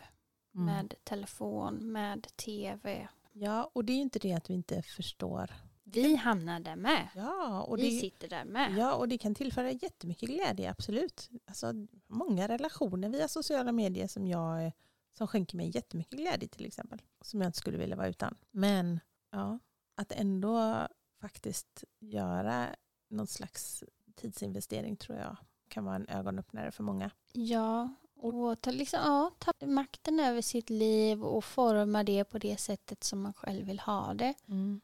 Mm. 0.54 0.66
med 0.66 0.94
telefon, 1.04 1.92
med 1.92 2.28
tv. 2.36 3.08
Ja, 3.42 3.72
och 3.74 3.86
det 3.86 3.94
är 3.94 3.98
inte 3.98 4.20
det 4.20 4.34
att 4.34 4.50
vi 4.50 4.54
inte 4.54 4.82
förstår. 4.82 5.54
Vi 5.84 6.16
hamnar 6.16 6.60
där 6.60 6.76
med. 6.76 7.10
Ja, 7.16 7.62
och 7.62 7.78
Vi 7.78 7.90
det, 7.90 8.00
sitter 8.00 8.30
där 8.30 8.46
med. 8.46 8.78
Ja, 8.78 8.94
och 8.96 9.08
det 9.08 9.18
kan 9.18 9.36
tillföra 9.36 9.72
jättemycket 9.72 10.30
glädje, 10.30 10.72
absolut. 10.72 11.30
Alltså, 11.46 11.74
många 12.08 12.48
relationer 12.48 13.10
via 13.10 13.28
sociala 13.28 13.72
medier 13.72 14.08
som, 14.08 14.28
jag, 14.28 14.72
som 15.12 15.28
skänker 15.28 15.58
mig 15.58 15.72
jättemycket 15.76 16.20
glädje 16.20 16.48
till 16.48 16.66
exempel. 16.66 17.02
Som 17.22 17.42
jag 17.42 17.48
inte 17.50 17.58
skulle 17.58 17.78
vilja 17.78 17.96
vara 17.96 18.08
utan. 18.08 18.36
Men 18.52 19.00
ja, 19.32 19.60
att 19.96 20.12
ändå 20.12 20.88
faktiskt 21.22 21.84
göra 22.00 22.68
någon 23.10 23.28
slags 23.28 23.84
tidsinvestering 24.16 24.96
tror 24.96 25.18
jag 25.18 25.38
kan 25.68 25.86
vara 25.86 25.96
en 25.96 26.08
ögonöppnare 26.08 26.72
för 26.72 26.84
många. 26.84 27.12
Ja, 27.34 27.96
och 28.22 28.62
ta, 28.62 28.72
liksom, 28.72 29.00
ja, 29.00 29.32
ta 29.40 29.66
makten 29.66 30.20
över 30.20 30.42
sitt 30.42 30.70
liv 30.70 31.24
och 31.24 31.44
forma 31.46 32.04
det 32.04 32.24
på 32.24 32.38
det 32.38 32.58
sättet 32.58 33.04
som 33.04 33.22
man 33.22 33.34
själv 33.34 33.66
vill 33.66 33.80
ha 33.80 34.14
det. 34.14 34.34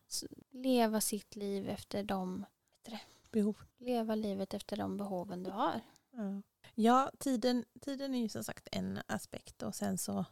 Så, 0.07 0.27
leva 0.51 1.01
sitt 1.01 1.35
liv 1.35 1.69
efter 1.69 2.03
de, 2.03 2.45
Behov. 3.31 3.57
leva 3.77 4.15
livet 4.15 4.53
efter 4.53 4.77
de 4.77 4.97
behoven 4.97 5.43
du 5.43 5.51
har. 5.51 5.81
Ja, 6.11 6.41
ja 6.75 7.11
tiden, 7.17 7.65
tiden 7.81 8.13
är 8.13 8.19
ju 8.19 8.29
som 8.29 8.43
sagt 8.43 8.67
en 8.71 8.99
aspekt 9.07 9.63
och 9.63 9.75
sen 9.75 9.97
så 9.97 10.25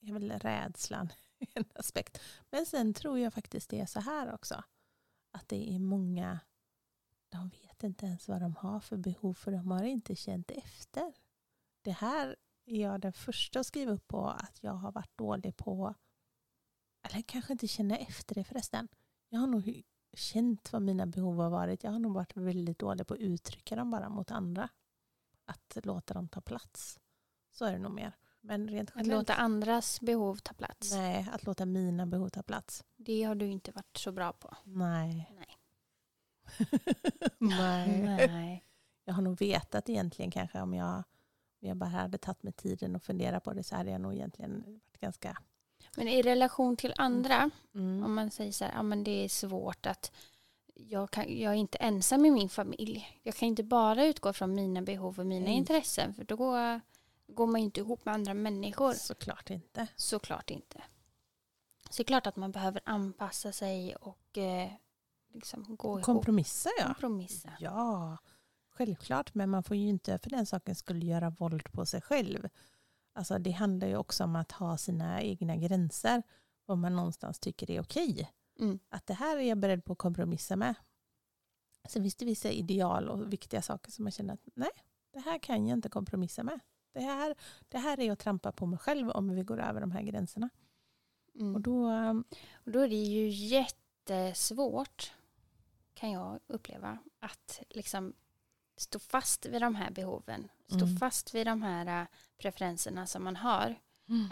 är 0.00 0.12
väl 0.12 0.32
rädslan 0.32 1.12
en 1.54 1.64
aspekt. 1.74 2.20
Men 2.50 2.66
sen 2.66 2.94
tror 2.94 3.18
jag 3.18 3.34
faktiskt 3.34 3.70
det 3.70 3.80
är 3.80 3.86
så 3.86 4.00
här 4.00 4.34
också. 4.34 4.64
Att 5.30 5.48
det 5.48 5.74
är 5.74 5.78
många, 5.78 6.40
de 7.28 7.48
vet 7.48 7.82
inte 7.82 8.06
ens 8.06 8.28
vad 8.28 8.40
de 8.40 8.56
har 8.56 8.80
för 8.80 8.96
behov 8.96 9.34
för 9.34 9.52
de 9.52 9.70
har 9.70 9.84
inte 9.84 10.16
känt 10.16 10.50
efter. 10.50 11.12
Det 11.82 11.90
här 11.92 12.36
är 12.66 12.80
jag 12.80 13.00
den 13.00 13.12
första 13.12 13.60
att 13.60 13.66
skriva 13.66 13.92
upp 13.92 14.08
på 14.08 14.28
att 14.28 14.58
jag 14.62 14.72
har 14.72 14.92
varit 14.92 15.18
dålig 15.18 15.56
på, 15.56 15.94
eller 17.02 17.22
kanske 17.22 17.52
inte 17.52 17.68
känna 17.68 17.96
efter 17.96 18.34
det 18.34 18.44
förresten. 18.44 18.88
Jag 19.28 19.40
har 19.40 19.46
nog 19.46 19.82
känt 20.12 20.72
vad 20.72 20.82
mina 20.82 21.06
behov 21.06 21.36
har 21.40 21.50
varit. 21.50 21.84
Jag 21.84 21.90
har 21.90 21.98
nog 21.98 22.14
varit 22.14 22.36
väldigt 22.36 22.78
dålig 22.78 23.06
på 23.06 23.14
att 23.14 23.20
uttrycka 23.20 23.76
dem 23.76 23.90
bara 23.90 24.08
mot 24.08 24.30
andra 24.30 24.68
att 25.44 25.78
låta 25.84 26.14
dem 26.14 26.28
ta 26.28 26.40
plats. 26.40 27.00
Så 27.50 27.64
är 27.64 27.72
det 27.72 27.78
nog 27.78 27.92
mer. 27.92 28.16
Men 28.40 28.68
rent 28.68 28.90
Att 28.90 28.96
generellt, 28.96 29.28
låta 29.28 29.34
andras 29.34 30.00
behov 30.00 30.36
ta 30.36 30.54
plats. 30.54 30.92
nej, 30.92 31.28
att 31.32 31.44
låta 31.44 31.66
mina 31.66 32.06
behov 32.06 32.28
ta 32.28 32.42
plats. 32.42 32.84
Det 32.96 33.22
har 33.22 33.34
du 33.34 33.46
inte 33.46 33.72
varit 33.72 33.96
så 33.96 34.12
bra 34.12 34.32
på. 34.32 34.56
Nej. 34.64 35.32
Nej. 35.36 35.58
nej. 37.38 38.02
Nej. 38.28 38.64
Jag 39.04 39.14
har 39.14 39.22
nog 39.22 39.38
vetat 39.38 39.88
egentligen 39.88 40.30
kanske 40.30 40.60
om 40.60 40.74
jag, 40.74 41.02
jag 41.68 41.76
bara 41.76 41.90
hade 41.90 42.18
tagit 42.18 42.42
mig 42.42 42.52
tiden 42.52 42.96
och 42.96 43.02
fundera 43.02 43.40
på 43.40 43.52
det 43.52 43.62
så 43.62 43.76
hade 43.76 43.90
jag 43.90 44.00
nog 44.00 44.14
egentligen 44.14 44.62
varit 44.66 45.00
ganska... 45.00 45.38
Men 45.96 46.08
i 46.08 46.22
relation 46.22 46.76
till 46.76 46.94
andra, 46.96 47.50
Mm. 47.74 48.04
om 48.04 48.14
man 48.14 48.30
säger 48.30 48.52
så 48.52 48.64
här, 48.64 48.72
ja 48.72 48.82
men 48.82 49.04
det 49.04 49.24
är 49.24 49.28
svårt 49.28 49.86
att 49.86 50.12
jag, 50.74 51.10
kan, 51.10 51.38
jag 51.40 51.52
är 51.52 51.56
inte 51.56 51.78
ensam 51.78 52.24
i 52.26 52.30
min 52.30 52.48
familj. 52.48 53.20
Jag 53.22 53.34
kan 53.34 53.48
inte 53.48 53.62
bara 53.62 54.04
utgå 54.06 54.32
från 54.32 54.54
mina 54.54 54.82
behov 54.82 55.20
och 55.20 55.26
mina 55.26 55.44
Nej. 55.46 55.54
intressen 55.54 56.14
för 56.14 56.24
då 56.24 56.36
går, 56.36 56.80
går 57.26 57.46
man 57.46 57.60
ju 57.60 57.64
inte 57.64 57.80
ihop 57.80 58.04
med 58.04 58.14
andra 58.14 58.34
människor. 58.34 58.92
Såklart 58.92 59.50
inte. 59.50 59.86
Såklart 59.96 60.50
inte. 60.50 60.82
Så 61.90 61.96
det 61.96 62.02
är 62.02 62.04
klart 62.04 62.26
att 62.26 62.36
man 62.36 62.52
behöver 62.52 62.80
anpassa 62.84 63.52
sig 63.52 63.96
och 63.96 64.38
eh, 64.38 64.70
liksom 65.34 65.76
gå 65.76 65.92
ihop. 65.94 66.04
Kompromissa 66.04 66.70
ja. 66.78 66.84
Kompromissa. 66.86 67.50
Ja, 67.60 68.18
självklart. 68.72 69.34
Men 69.34 69.50
man 69.50 69.62
får 69.62 69.76
ju 69.76 69.88
inte 69.88 70.18
för 70.18 70.30
den 70.30 70.46
saken 70.46 70.74
skulle 70.74 71.06
göra 71.06 71.30
våld 71.30 71.72
på 71.72 71.86
sig 71.86 72.00
själv. 72.00 72.48
Alltså 73.14 73.38
det 73.38 73.50
handlar 73.50 73.88
ju 73.88 73.96
också 73.96 74.24
om 74.24 74.36
att 74.36 74.52
ha 74.52 74.78
sina 74.78 75.22
egna 75.22 75.56
gränser. 75.56 76.22
Vad 76.66 76.78
man 76.78 76.96
någonstans 76.96 77.38
tycker 77.38 77.70
är 77.70 77.80
okej. 77.80 78.30
Mm. 78.60 78.78
Att 78.88 79.06
det 79.06 79.14
här 79.14 79.36
är 79.36 79.42
jag 79.42 79.58
beredd 79.58 79.84
på 79.84 79.92
att 79.92 79.98
kompromissa 79.98 80.56
med. 80.56 80.74
Sen 81.88 82.02
finns 82.02 82.14
det 82.14 82.24
vissa 82.24 82.50
ideal 82.50 83.08
och 83.08 83.32
viktiga 83.32 83.62
saker 83.62 83.90
som 83.90 84.04
man 84.04 84.12
känner 84.12 84.34
att 84.34 84.48
nej, 84.54 84.70
det 85.12 85.20
här 85.20 85.38
kan 85.38 85.66
jag 85.66 85.76
inte 85.76 85.88
kompromissa 85.88 86.42
med. 86.42 86.60
Det 86.92 87.00
här, 87.00 87.34
det 87.68 87.78
här 87.78 88.00
är 88.00 88.12
att 88.12 88.18
trampa 88.18 88.52
på 88.52 88.66
mig 88.66 88.78
själv 88.78 89.10
om 89.10 89.34
vi 89.34 89.42
går 89.42 89.60
över 89.60 89.80
de 89.80 89.90
här 89.90 90.02
gränserna. 90.02 90.48
Mm. 91.34 91.54
Och 91.54 91.60
då, 91.60 91.88
um, 91.88 92.24
Och 92.54 92.70
då 92.72 92.80
är 92.80 92.88
det 92.88 92.94
ju 92.94 93.28
jättesvårt, 93.28 95.12
kan 95.94 96.10
jag 96.10 96.40
uppleva, 96.46 96.98
att 97.18 97.62
liksom 97.70 98.12
stå 98.82 98.98
fast 98.98 99.46
vid 99.46 99.60
de 99.62 99.74
här 99.74 99.90
behoven. 99.90 100.48
Stå 100.66 100.84
Mm. 100.84 100.96
fast 100.96 101.34
vid 101.34 101.46
de 101.46 101.62
här 101.62 102.00
äh, 102.02 102.06
preferenserna 102.38 103.06
som 103.06 103.24
man 103.24 103.36
har. 103.36 103.74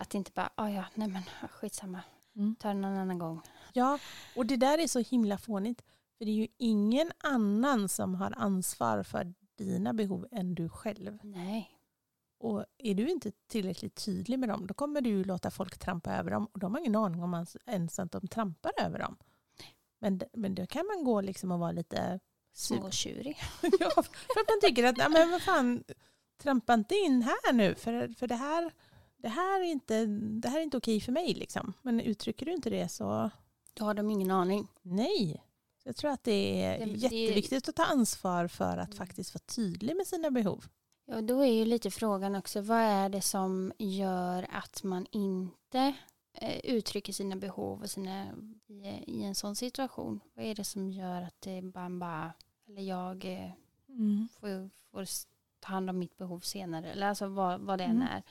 Att 0.00 0.14
inte 0.14 0.30
bara, 0.34 0.50
oh 0.56 0.74
ja, 0.74 0.84
nej 0.94 1.08
men 1.08 1.22
skitsamma, 1.50 2.00
Mm. 2.36 2.56
ta 2.60 2.68
den 2.68 2.80
någon 2.80 2.96
annan 2.98 3.18
gång. 3.18 3.40
Ja, 3.72 3.98
och 4.36 4.46
det 4.46 4.56
där 4.56 4.78
är 4.78 4.86
så 4.86 4.98
himla 4.98 5.38
fånigt. 5.38 5.82
För 6.18 6.24
det 6.24 6.30
är 6.30 6.34
ju 6.34 6.48
ingen 6.56 7.12
annan 7.18 7.88
som 7.88 8.14
har 8.14 8.34
ansvar 8.38 9.02
för 9.02 9.34
dina 9.58 9.92
behov 9.92 10.26
än 10.30 10.54
du 10.54 10.68
själv. 10.68 11.18
Nej. 11.22 11.70
Och 12.38 12.64
är 12.78 12.94
du 12.94 13.08
inte 13.10 13.32
tillräckligt 13.46 13.94
tydlig 14.04 14.38
med 14.38 14.48
dem, 14.48 14.66
då 14.66 14.74
kommer 14.74 15.00
du 15.00 15.10
ju 15.10 15.24
låta 15.24 15.50
folk 15.50 15.78
trampa 15.78 16.12
över 16.14 16.30
dem. 16.30 16.46
Och 16.52 16.58
de 16.58 16.72
har 16.74 16.80
ingen 16.80 16.96
aning 16.96 17.22
om 17.22 17.46
ens- 17.66 17.98
att 17.98 18.12
de 18.12 18.26
trampar 18.28 18.72
över 18.80 18.98
dem. 18.98 19.16
Men, 19.98 20.20
men 20.32 20.54
då 20.54 20.66
kan 20.66 20.86
man 20.86 21.04
gå 21.04 21.20
liksom 21.20 21.50
och 21.52 21.58
vara 21.58 21.72
lite. 21.72 22.20
Småtjurig. 22.52 23.38
ja, 23.62 23.90
för 23.90 24.40
att 24.40 24.48
man 24.48 24.60
tycker 24.60 24.84
att, 24.84 24.96
nej, 24.96 25.08
men 25.10 25.30
vad 25.30 25.42
fan, 25.42 25.84
trampa 26.42 26.74
inte 26.74 26.94
in 26.94 27.22
här 27.22 27.52
nu. 27.52 27.74
För, 27.74 28.08
för 28.08 28.26
det, 28.26 28.34
här, 28.34 28.72
det, 29.16 29.28
här 29.28 29.60
är 29.60 29.64
inte, 29.64 30.06
det 30.40 30.48
här 30.48 30.58
är 30.58 30.62
inte 30.62 30.76
okej 30.76 31.00
för 31.00 31.12
mig. 31.12 31.34
Liksom. 31.34 31.72
Men 31.82 32.00
uttrycker 32.00 32.46
du 32.46 32.52
inte 32.52 32.70
det 32.70 32.88
så 32.88 33.30
Då 33.74 33.84
har 33.84 33.94
de 33.94 34.10
ingen 34.10 34.30
aning. 34.30 34.68
Nej. 34.82 35.44
Jag 35.84 35.96
tror 35.96 36.10
att 36.10 36.24
det 36.24 36.64
är 36.64 36.78
Det- 36.78 36.84
det- 36.84 36.98
jätteviktigt 36.98 37.68
att 37.68 37.76
ta 37.76 37.84
ansvar 37.84 38.46
för 38.46 38.76
att 38.76 38.94
faktiskt 38.94 39.34
vara 39.34 39.42
tydlig 39.46 39.96
med 39.96 40.06
sina 40.06 40.30
behov. 40.30 40.64
Ja, 41.06 41.20
då 41.20 41.40
är 41.40 41.52
ju 41.52 41.64
lite 41.64 41.90
frågan 41.90 42.34
också, 42.36 42.60
vad 42.60 42.78
är 42.78 43.08
det 43.08 43.20
som 43.22 43.72
gör 43.78 44.46
att 44.50 44.82
man 44.82 45.06
inte 45.10 45.94
uttrycker 46.64 47.12
sina 47.12 47.37
behov 47.37 47.83
och 47.83 47.90
sina, 47.90 48.27
i, 48.66 48.81
i 49.07 49.25
en 49.25 49.35
sån 49.35 49.57
situation? 49.57 50.21
Vad 50.35 50.45
är 50.45 50.55
det 50.55 50.64
som 50.64 50.90
gör 50.90 51.23
att 51.23 51.40
det 51.40 51.62
bara, 51.62 51.90
bara 51.90 52.33
eller 52.69 52.83
jag 52.83 53.25
eh, 53.25 53.51
får, 54.40 54.71
får 54.90 55.03
s- 55.03 55.27
ta 55.61 55.69
hand 55.73 55.90
om 55.90 55.99
mitt 55.99 56.16
behov 56.16 56.40
senare, 56.40 56.93
eller 56.93 57.07
alltså 57.09 57.27
vad, 57.29 57.61
vad 57.61 57.79
det 57.79 57.85
än 57.85 57.90
Mm. 57.97 58.09
är. 58.09 58.23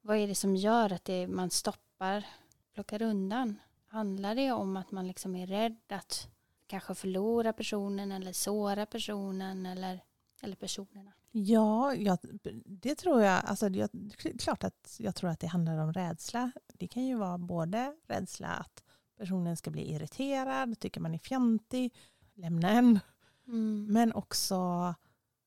Vad 0.00 0.16
är 0.16 0.28
det 0.28 0.34
som 0.34 0.56
gör 0.56 0.92
att 0.92 1.04
det, 1.04 1.26
man 1.26 1.50
stoppar, 1.50 2.26
plockar 2.74 3.02
undan? 3.02 3.60
Handlar 3.86 4.34
det 4.34 4.52
om 4.52 4.76
att 4.76 4.90
man 4.90 5.06
liksom 5.06 5.34
är 5.36 5.46
rädd 5.46 5.76
att 5.88 6.28
kanske 6.66 6.94
förlora 6.94 7.52
personen 7.52 8.12
eller 8.12 8.32
såra 8.32 8.86
personen 8.86 9.66
eller, 9.66 10.00
eller 10.42 10.56
personerna? 10.56 11.12
Ja, 11.30 11.94
jag, 11.94 12.18
det 12.66 12.94
tror 12.94 13.22
jag. 13.22 13.44
Alltså, 13.44 13.68
jag, 13.68 13.90
klart 14.38 14.64
att 14.64 14.96
jag 14.98 15.14
tror 15.14 15.30
att 15.30 15.40
det 15.40 15.46
handlar 15.46 15.78
om 15.78 15.92
rädsla. 15.92 16.52
Det 16.78 16.88
kan 16.88 17.06
ju 17.06 17.16
vara 17.16 17.38
både 17.38 17.96
rädsla 18.06 18.48
att 18.48 18.84
personen 19.18 19.56
ska 19.56 19.70
bli 19.70 19.90
irriterad, 19.90 20.78
tycker 20.80 21.00
man 21.00 21.14
är 21.14 21.18
fjantig, 21.18 21.94
lämna 22.34 22.70
en. 22.70 23.00
Mm. 23.46 23.86
Men 23.90 24.12
också 24.12 24.54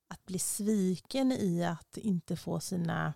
att 0.08 0.26
bli 0.26 0.40
sviken 0.40 1.32
i 1.32 1.66
att 1.66 1.98
inte 1.98 2.36
få 2.36 2.60
sina 2.60 3.14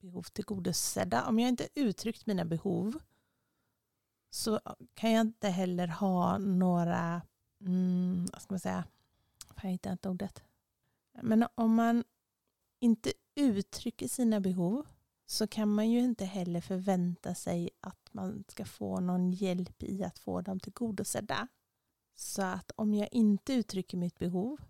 behov 0.00 0.22
tillgodosedda. 0.22 1.26
Om 1.26 1.38
jag 1.38 1.48
inte 1.48 1.68
uttryckt 1.74 2.26
mina 2.26 2.44
behov 2.44 2.98
så 4.30 4.60
kan 4.94 5.12
jag 5.12 5.20
inte 5.20 5.48
heller 5.48 5.86
ha 5.88 6.38
några, 6.38 7.22
mm, 7.60 8.26
vad 8.32 8.42
ska 8.42 8.52
man 8.52 8.60
säga, 8.60 8.84
jag 9.62 9.70
hittar 9.70 9.92
inte 9.92 10.08
ordet. 10.08 10.42
Men 11.22 11.46
om 11.54 11.74
man 11.74 12.04
inte 12.80 13.12
uttrycker 13.34 14.08
sina 14.08 14.40
behov 14.40 14.86
så 15.26 15.46
kan 15.46 15.74
man 15.74 15.90
ju 15.90 16.00
inte 16.00 16.24
heller 16.24 16.60
förvänta 16.60 17.34
sig 17.34 17.70
att 17.80 18.08
man 18.12 18.44
ska 18.48 18.64
få 18.64 19.00
någon 19.00 19.30
hjälp 19.30 19.82
i 19.82 20.04
att 20.04 20.18
få 20.18 20.40
dem 20.40 20.60
tillgodosedda. 20.60 21.48
Så 22.14 22.42
att 22.42 22.70
om 22.76 22.94
jag 22.94 23.08
inte 23.12 23.52
uttrycker 23.52 23.96
mitt 23.96 24.18
behov 24.18 24.60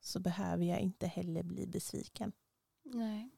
så 0.00 0.20
behöver 0.20 0.64
jag 0.64 0.80
inte 0.80 1.06
heller 1.06 1.42
bli 1.42 1.66
besviken. 1.66 2.32
Nej, 2.82 3.30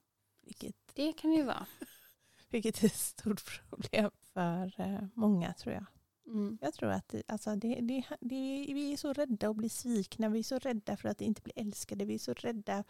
Vilket, 0.43 0.77
det 0.95 1.13
kan 1.13 1.33
ju 1.33 1.43
vara. 1.43 1.67
vilket 2.51 2.83
är 2.83 2.87
ett 2.87 2.97
stort 2.97 3.63
problem 3.69 4.11
för 4.33 4.81
eh, 4.81 5.05
många 5.15 5.53
tror 5.53 5.75
jag. 5.75 5.85
Mm. 6.27 6.59
Jag 6.61 6.75
tror 6.75 6.91
att 6.91 7.15
alltså 7.29 7.57
det, 7.57 7.81
det, 7.81 8.05
det, 8.21 8.67
vi 8.75 8.93
är 8.93 8.97
så 8.97 9.13
rädda 9.13 9.49
att 9.49 9.57
bli 9.57 9.69
svikna, 9.69 10.29
vi 10.29 10.39
är 10.39 10.43
så 10.43 10.59
rädda 10.59 10.97
för 10.97 11.09
att 11.09 11.21
inte 11.21 11.43
bli 11.43 11.53
älskade, 11.57 12.05
vi 12.05 12.15
är 12.15 12.19
så 12.19 12.35
rädda. 12.35 12.85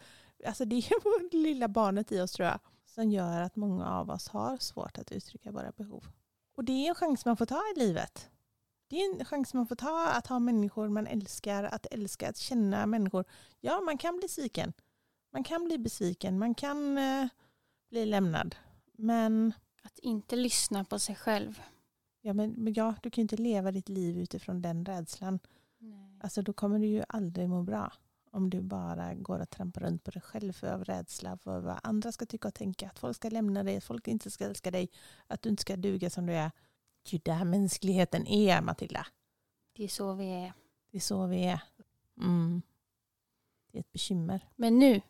Alltså 0.45 0.65
det 0.65 0.75
är 0.75 1.29
det 1.31 1.37
lilla 1.37 1.67
barnet 1.67 2.11
i 2.11 2.19
oss 2.19 2.31
tror 2.31 2.47
jag 2.47 2.59
som 2.93 3.11
gör 3.11 3.41
att 3.41 3.55
många 3.55 3.89
av 3.89 4.09
oss 4.09 4.27
har 4.27 4.57
svårt 4.57 4.97
att 4.97 5.11
uttrycka 5.11 5.51
våra 5.51 5.71
behov. 5.71 6.05
Och 6.55 6.63
det 6.63 6.71
är 6.71 6.89
en 6.89 6.95
chans 6.95 7.25
man 7.25 7.37
får 7.37 7.45
ta 7.45 7.61
i 7.75 7.79
livet. 7.79 8.29
Det 8.87 8.95
är 8.95 9.19
en 9.19 9.25
chans 9.25 9.53
man 9.53 9.67
får 9.67 9.75
ta 9.75 10.09
att 10.09 10.27
ha 10.27 10.39
människor 10.39 10.89
man 10.89 11.07
älskar, 11.07 11.63
att 11.63 11.85
älska, 11.91 12.29
att 12.29 12.37
känna 12.37 12.85
människor. 12.85 13.25
Ja, 13.61 13.81
man 13.81 13.97
kan 13.97 14.17
bli 14.17 14.27
sviken. 14.27 14.73
Man 15.31 15.43
kan 15.43 15.65
bli 15.65 15.77
besviken, 15.77 16.39
man 16.39 16.55
kan 16.55 16.97
eh, 16.97 17.27
bli 17.89 18.05
lämnad. 18.05 18.55
Men 18.91 19.53
Att 19.83 19.99
inte 19.99 20.35
lyssna 20.35 20.83
på 20.83 20.99
sig 20.99 21.15
själv. 21.15 21.61
Ja, 22.21 22.33
men, 22.33 22.51
men 22.51 22.73
ja, 22.73 22.95
du 23.03 23.09
kan 23.09 23.21
ju 23.21 23.23
inte 23.23 23.37
leva 23.37 23.71
ditt 23.71 23.89
liv 23.89 24.17
utifrån 24.17 24.61
den 24.61 24.85
rädslan. 24.85 25.39
Nej. 25.77 26.19
Alltså, 26.23 26.41
då 26.41 26.53
kommer 26.53 26.79
du 26.79 26.85
ju 26.85 27.03
aldrig 27.09 27.49
må 27.49 27.63
bra. 27.63 27.93
Om 28.33 28.49
du 28.49 28.61
bara 28.61 29.13
går 29.13 29.39
och 29.39 29.49
trampar 29.49 29.81
runt 29.81 30.03
på 30.03 30.11
dig 30.11 30.21
själv 30.21 30.53
för 30.53 30.67
av 30.67 30.83
rädsla 30.85 31.37
för 31.37 31.59
vad 31.59 31.79
andra 31.83 32.11
ska 32.11 32.25
tycka 32.25 32.47
och 32.47 32.53
tänka. 32.53 32.87
Att 32.87 32.99
folk 32.99 33.15
ska 33.15 33.29
lämna 33.29 33.63
dig, 33.63 33.77
att 33.77 33.83
folk 33.83 34.07
inte 34.07 34.31
ska 34.31 34.45
älska 34.45 34.71
dig. 34.71 34.89
Att 35.27 35.41
du 35.41 35.49
inte 35.49 35.61
ska 35.61 35.75
duga 35.75 36.09
som 36.09 36.25
du 36.25 36.33
är. 36.33 36.51
Det 37.03 37.09
är 37.09 37.13
ju 37.13 37.19
där 37.25 37.45
mänskligheten 37.45 38.27
är, 38.27 38.61
Matilda. 38.61 39.07
Det 39.73 39.83
är 39.83 39.87
så 39.87 40.13
vi 40.13 40.25
är. 40.29 40.53
Det 40.91 40.97
är 40.97 41.01
så 41.01 41.25
vi 41.25 41.43
är. 41.45 41.61
Mm. 42.17 42.61
Det 43.71 43.77
är 43.77 43.79
ett 43.79 43.91
bekymmer. 43.91 44.47
Men 44.55 44.79
nu 44.79 45.01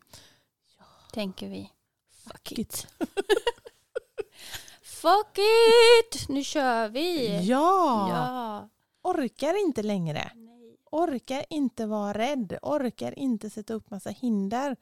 Ja. 0.77 0.85
tänker 1.13 1.49
vi 1.49 1.71
fuck 2.09 2.51
it. 2.51 2.59
It. 2.59 2.87
Fuck 4.81 5.37
it! 5.37 6.29
Nu 6.29 6.43
kör 6.43 6.89
vi! 6.89 7.37
Ja! 7.47 8.09
ja. 8.09 8.69
Orkar 9.01 9.65
inte 9.65 9.83
längre. 9.83 10.31
Orkar 10.93 11.45
inte 11.49 11.85
vara 11.85 12.13
rädd. 12.13 12.57
Orkar 12.61 13.19
inte 13.19 13.49
sätta 13.49 13.73
upp 13.73 13.89
massa 13.89 14.09
hinder. 14.09 14.77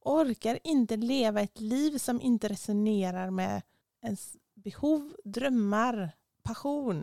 Orkar 0.00 0.58
inte 0.64 0.96
leva 0.96 1.40
ett 1.40 1.60
liv 1.60 1.98
som 1.98 2.20
inte 2.20 2.48
resonerar 2.48 3.30
med 3.30 3.62
ens 4.00 4.36
behov, 4.54 5.16
drömmar, 5.24 6.16
passion. 6.42 7.02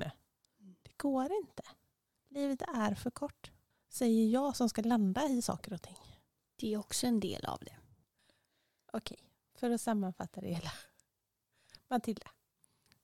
Det 0.81 0.97
går 0.97 1.31
inte. 1.31 1.63
Livet 2.29 2.61
är 2.61 2.95
för 2.95 3.11
kort. 3.11 3.51
Säger 3.89 4.29
jag 4.29 4.55
som 4.55 4.69
ska 4.69 4.81
landa 4.81 5.25
i 5.25 5.41
saker 5.41 5.73
och 5.73 5.81
ting. 5.81 5.97
Det 6.55 6.73
är 6.73 6.77
också 6.77 7.07
en 7.07 7.19
del 7.19 7.45
av 7.45 7.59
det. 7.61 7.75
Okej, 8.93 9.19
för 9.55 9.69
att 9.69 9.81
sammanfatta 9.81 10.41
det 10.41 10.53
hela. 10.53 10.71
Matilda, 11.87 12.31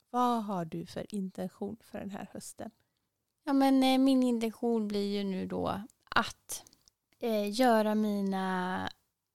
vad 0.09 0.43
har 0.43 0.65
du 0.65 0.85
för 0.85 1.15
intention 1.15 1.77
för 1.83 1.99
den 1.99 2.09
här 2.09 2.29
hösten? 2.33 2.71
Ja, 3.47 3.53
men 3.53 3.83
eh, 3.83 3.97
min 3.97 4.23
intention 4.23 4.87
blir 4.87 5.17
ju 5.17 5.23
nu 5.23 5.47
då 5.47 5.81
att 6.09 6.63
eh, 7.19 7.59
göra 7.59 7.95
mina 7.95 8.89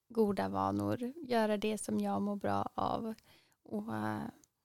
goda 0.08 0.48
vanor, 0.48 1.12
göra 1.16 1.56
det 1.56 1.78
som 1.78 2.00
jag 2.00 2.22
mår 2.22 2.36
bra 2.36 2.70
av 2.74 3.14
och 3.62 3.94
eh, 3.96 4.22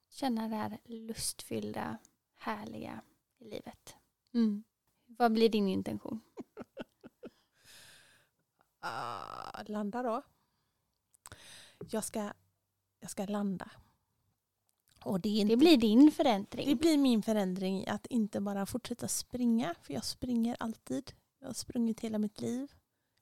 känna 0.10 0.48
det 0.48 0.56
här 0.56 0.78
lustfyllda, 0.84 1.98
härliga 2.36 3.02
i 3.38 3.44
livet. 3.44 3.96
Mm. 4.34 4.64
Vad 5.06 5.32
blir 5.32 5.50
din 5.50 5.68
intention? 5.68 6.22
uh, 8.86 9.64
landa 9.66 10.04
då. 10.04 10.22
Jag 11.90 12.04
ska, 12.04 12.34
jag 13.00 13.10
ska 13.10 13.26
landa. 13.26 13.72
Och 15.06 15.22
det, 15.22 15.30
inte, 15.30 15.54
Det 15.54 15.58
blir 15.58 15.78
din 15.78 16.12
förändring. 16.12 16.70
det 16.70 16.76
blir 16.76 16.98
min 16.98 17.22
förändring 17.24 17.88
att 17.88 18.06
inte 18.06 18.42
bara 18.42 18.66
fortsätta 18.66 19.08
springa. 19.08 19.76
För 19.82 19.94
jag 19.94 20.06
springer 20.06 20.58
alltid. 20.60 21.12
Jag 21.40 21.48
har 21.48 21.54
sprungit 21.54 22.00
hela 22.00 22.18
mitt 22.18 22.42
liv. 22.42 22.72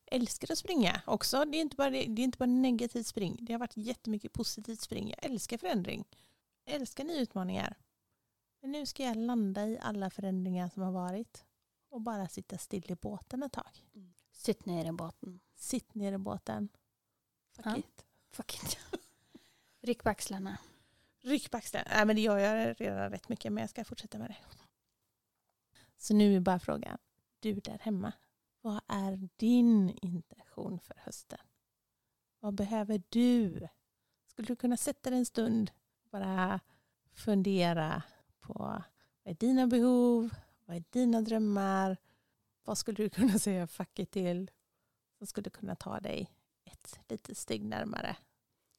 Älskar 0.05 0.51
att 0.51 0.57
springa 0.57 1.01
också. 1.07 1.45
Det 1.45 1.57
är 1.57 1.61
inte 1.61 1.75
bara, 1.75 1.89
det 1.89 1.97
är 1.97 2.19
inte 2.19 2.37
bara 2.37 2.45
negativt 2.45 3.07
spring. 3.07 3.37
Det 3.41 3.53
har 3.53 3.59
varit 3.59 3.77
jättemycket 3.77 4.33
positivt 4.33 4.81
spring. 4.81 5.09
Jag 5.09 5.31
älskar 5.31 5.57
förändring. 5.57 6.05
Jag 6.65 6.75
älskar 6.75 7.03
nya 7.03 7.19
utmaningar. 7.21 7.77
Men 8.61 8.71
nu 8.71 8.85
ska 8.85 9.03
jag 9.03 9.17
landa 9.17 9.67
i 9.67 9.79
alla 9.81 10.09
förändringar 10.09 10.69
som 10.69 10.83
har 10.83 10.91
varit. 10.91 11.45
Och 11.89 12.01
bara 12.01 12.27
sitta 12.27 12.57
still 12.57 12.91
i 12.91 12.95
båten 12.95 13.43
ett 13.43 13.51
tag. 13.53 13.83
Sitt 14.31 14.65
ner 14.65 14.85
i 14.85 14.91
båten. 14.91 15.39
Sitt 15.55 15.95
ner 15.95 16.13
i 16.13 16.17
båten. 16.17 16.69
Fuck 17.55 17.65
Ja. 17.65 17.77
it. 17.77 18.05
Fuck 18.31 18.53
it. 18.63 18.77
Ryck 19.81 20.03
på 20.03 20.09
axlarna. 20.09 20.57
Ryck 21.23 21.51
på. 21.51 21.83
Nej, 21.89 22.05
men 22.05 22.15
det 22.15 22.21
gör 22.21 22.37
jag 22.37 22.81
redan 22.81 23.09
rätt 23.09 23.29
mycket 23.29 23.53
men 23.53 23.61
jag 23.61 23.69
ska 23.69 23.83
fortsätta 23.83 24.17
med 24.17 24.29
det. 24.29 24.37
Så 25.97 26.13
nu 26.13 26.35
är 26.35 26.39
bara 26.39 26.59
frågan. 26.59 26.97
Du 27.39 27.53
där 27.53 27.79
hemma. 27.81 28.13
Vad 28.61 28.81
är 28.87 29.29
din 29.35 29.89
intention 30.01 30.79
för 30.79 30.95
hösten? 30.97 31.39
Vad 32.39 32.53
behöver 32.53 33.03
du 33.09 33.67
Skulle 34.25 34.47
du 34.47 34.55
kunna 34.55 34.77
sätta 34.77 35.09
dig 35.09 35.19
en 35.19 35.25
stund 35.25 35.71
och 36.03 36.09
bara 36.09 36.59
fundera 37.13 38.03
på 38.39 38.53
vad 39.23 39.31
är 39.31 39.33
dina 39.33 39.67
behov? 39.67 40.29
Vad 40.65 40.75
är 40.77 40.83
dina 40.89 41.21
drömmar? 41.21 41.97
Vad 42.63 42.77
skulle 42.77 42.95
du 42.95 43.09
kunna 43.09 43.39
säga 43.39 43.67
fuck 43.67 43.99
it 43.99 44.11
till 44.11 44.51
som 45.17 45.27
skulle 45.27 45.49
kunna 45.49 45.75
ta 45.75 45.99
dig 45.99 46.31
ett 46.65 46.99
litet 47.07 47.37
steg 47.37 47.65
närmare? 47.65 48.17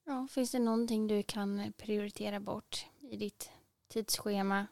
Ja, 0.05 0.27
finns 0.31 0.51
det 0.51 0.59
någonting 0.59 1.07
du 1.07 1.23
kan 1.23 1.73
prioritera 1.77 2.41
bort 2.41 2.87
i 3.01 3.17
ditt 3.17 3.51
tidsschema 3.89 4.67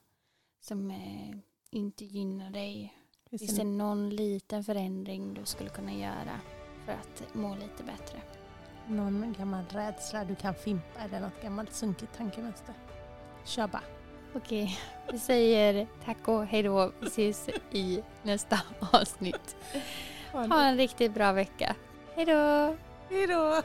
som 0.60 0.90
eh, 0.90 1.36
inte 1.70 2.04
gynnar 2.04 2.50
dig? 2.50 2.94
Finns 3.30 3.42
Finns 3.42 3.56
det 3.56 3.64
någon 3.64 4.10
liten 4.10 4.64
förändring 4.64 5.34
du 5.34 5.44
skulle 5.44 5.70
kunna 5.70 5.92
göra 5.92 6.40
för 6.84 6.92
att 6.92 7.34
må 7.34 7.54
lite 7.54 7.84
bättre? 7.84 8.22
någon 8.88 9.34
gammal 9.38 9.64
rädsla 9.68 10.24
du 10.24 10.34
kan 10.34 10.54
fimpa 10.54 11.00
eller 11.00 11.20
något 11.20 11.42
gammalt 11.42 11.74
sunkigt 11.74 12.16
tankemönster? 12.16 12.74
Kör 13.44 13.66
bara. 13.66 13.82
Okej, 14.34 14.78
vi 15.12 15.18
säger 15.18 15.86
tack 16.04 16.28
och 16.28 16.46
hej 16.46 16.62
då. 16.62 16.92
Vi 17.00 17.06
ses 17.06 17.48
i 17.70 18.02
nästa 18.22 18.60
avsnitt. 18.92 19.56
Ha 20.32 20.62
en 20.62 20.76
riktigt 20.76 21.14
bra 21.14 21.32
vecka. 21.32 21.76
Hej 22.14 22.26
då! 22.26 22.76
Hej 23.10 23.26
då! 23.26 23.62